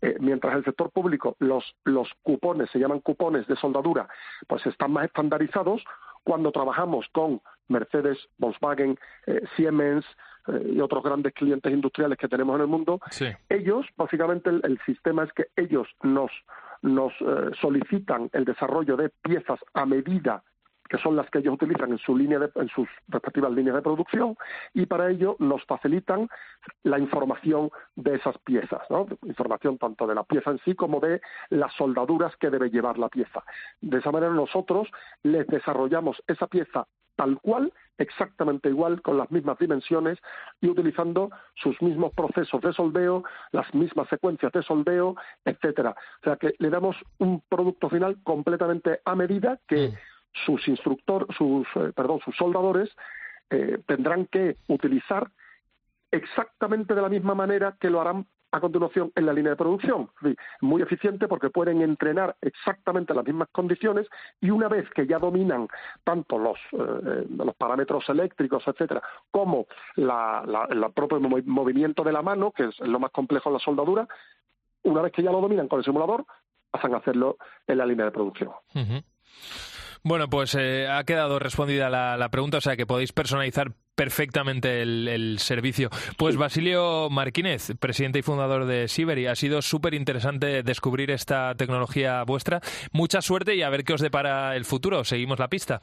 [0.00, 4.08] Eh, mientras el sector público, los, los cupones, se llaman cupones de soldadura,
[4.48, 5.82] pues están más estandarizados,
[6.24, 10.04] cuando trabajamos con Mercedes, Volkswagen, eh, Siemens
[10.48, 13.00] eh, y otros grandes clientes industriales que tenemos en el mundo,
[13.48, 16.30] ellos, básicamente el, el sistema es que ellos nos,
[16.82, 20.42] nos eh, solicitan el desarrollo de piezas a medida
[20.90, 24.36] que son las que ellos utilizan en, su línea en sus respectivas líneas de producción,
[24.74, 26.28] y para ello nos facilitan
[26.82, 29.06] la información de esas piezas, ¿no?
[29.22, 31.20] información tanto de la pieza en sí como de
[31.50, 33.44] las soldaduras que debe llevar la pieza.
[33.80, 34.88] De esa manera nosotros
[35.22, 36.86] les desarrollamos esa pieza
[37.20, 40.18] tal cual, exactamente igual, con las mismas dimensiones
[40.62, 45.90] y utilizando sus mismos procesos de soldeo, las mismas secuencias de soldeo, etcétera.
[45.90, 49.94] O sea que le damos un producto final completamente a medida que mm.
[50.44, 52.90] Sus instructores, sus, eh, perdón, sus soldadores
[53.50, 55.30] eh, tendrán que utilizar
[56.10, 60.10] exactamente de la misma manera que lo harán a continuación en la línea de producción.
[60.60, 64.08] Muy eficiente porque pueden entrenar exactamente las mismas condiciones
[64.40, 65.68] y una vez que ya dominan
[66.04, 69.66] tanto los, eh, los parámetros eléctricos, etcétera, como
[69.96, 74.08] la, el propio movimiento de la mano, que es lo más complejo en la soldadura,
[74.82, 76.24] una vez que ya lo dominan con el simulador,
[76.70, 78.50] pasan a hacerlo en la línea de producción.
[80.02, 85.36] Bueno, pues eh, ha quedado respondida la, pregunta, o sea que podéis personalizar perfectamente el,
[85.38, 85.90] servicio.
[86.16, 92.22] Pues Basilio Marquínez, presidente y fundador de Siberi, ha sido súper interesante descubrir esta tecnología
[92.24, 92.60] vuestra.
[92.92, 95.04] Mucha suerte y a ver qué os depara el futuro.
[95.04, 95.82] Seguimos la pista.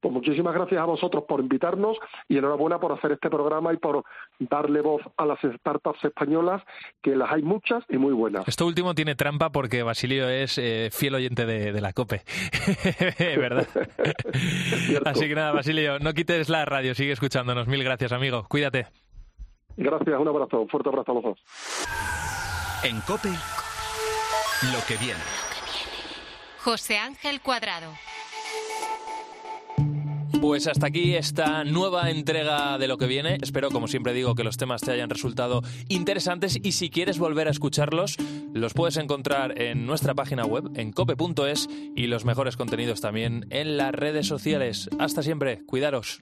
[0.00, 1.96] Pues muchísimas gracias a vosotros por invitarnos
[2.28, 4.04] y enhorabuena por hacer este programa y por
[4.38, 6.62] darle voz a las startups españolas,
[7.02, 8.46] que las hay muchas y muy buenas.
[8.46, 12.22] Esto último tiene trampa porque Basilio es eh, fiel oyente de, la COPE,
[13.38, 13.66] ¿verdad?
[15.04, 17.66] Así que nada, Basilio, no quites la radio, sigue escuchándonos.
[17.68, 18.44] Mil gracias, amigo.
[18.48, 18.86] Cuídate.
[19.76, 21.38] Gracias, un abrazo, un fuerte abrazo a los dos.
[22.82, 23.30] En COPE,
[24.72, 25.20] lo que viene.
[26.64, 27.92] José Ángel Cuadrado.
[30.40, 33.38] Pues hasta aquí esta nueva entrega de lo que viene.
[33.42, 37.48] Espero, como siempre digo, que los temas te hayan resultado interesantes y si quieres volver
[37.48, 38.16] a escucharlos,
[38.52, 43.76] los puedes encontrar en nuestra página web, en cope.es y los mejores contenidos también en
[43.76, 44.88] las redes sociales.
[44.98, 46.20] Hasta siempre, cuidaros.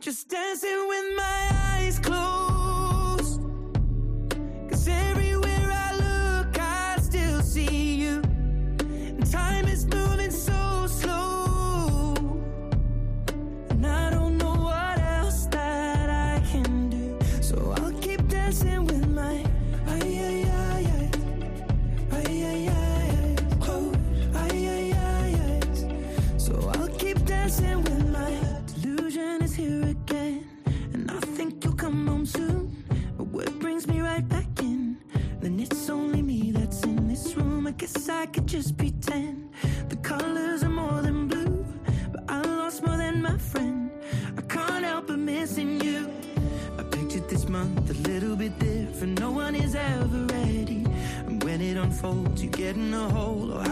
[38.07, 39.51] Guess I could just pretend
[39.89, 41.65] the colors are more than blue.
[42.13, 43.91] But I lost more than my friend.
[44.37, 46.11] I can't help but missing you.
[46.79, 49.21] I pictured this month a little bit different.
[49.21, 50.85] No one is ever ready.
[51.27, 53.53] And when it unfolds, you get in a hole.
[53.53, 53.66] Oh,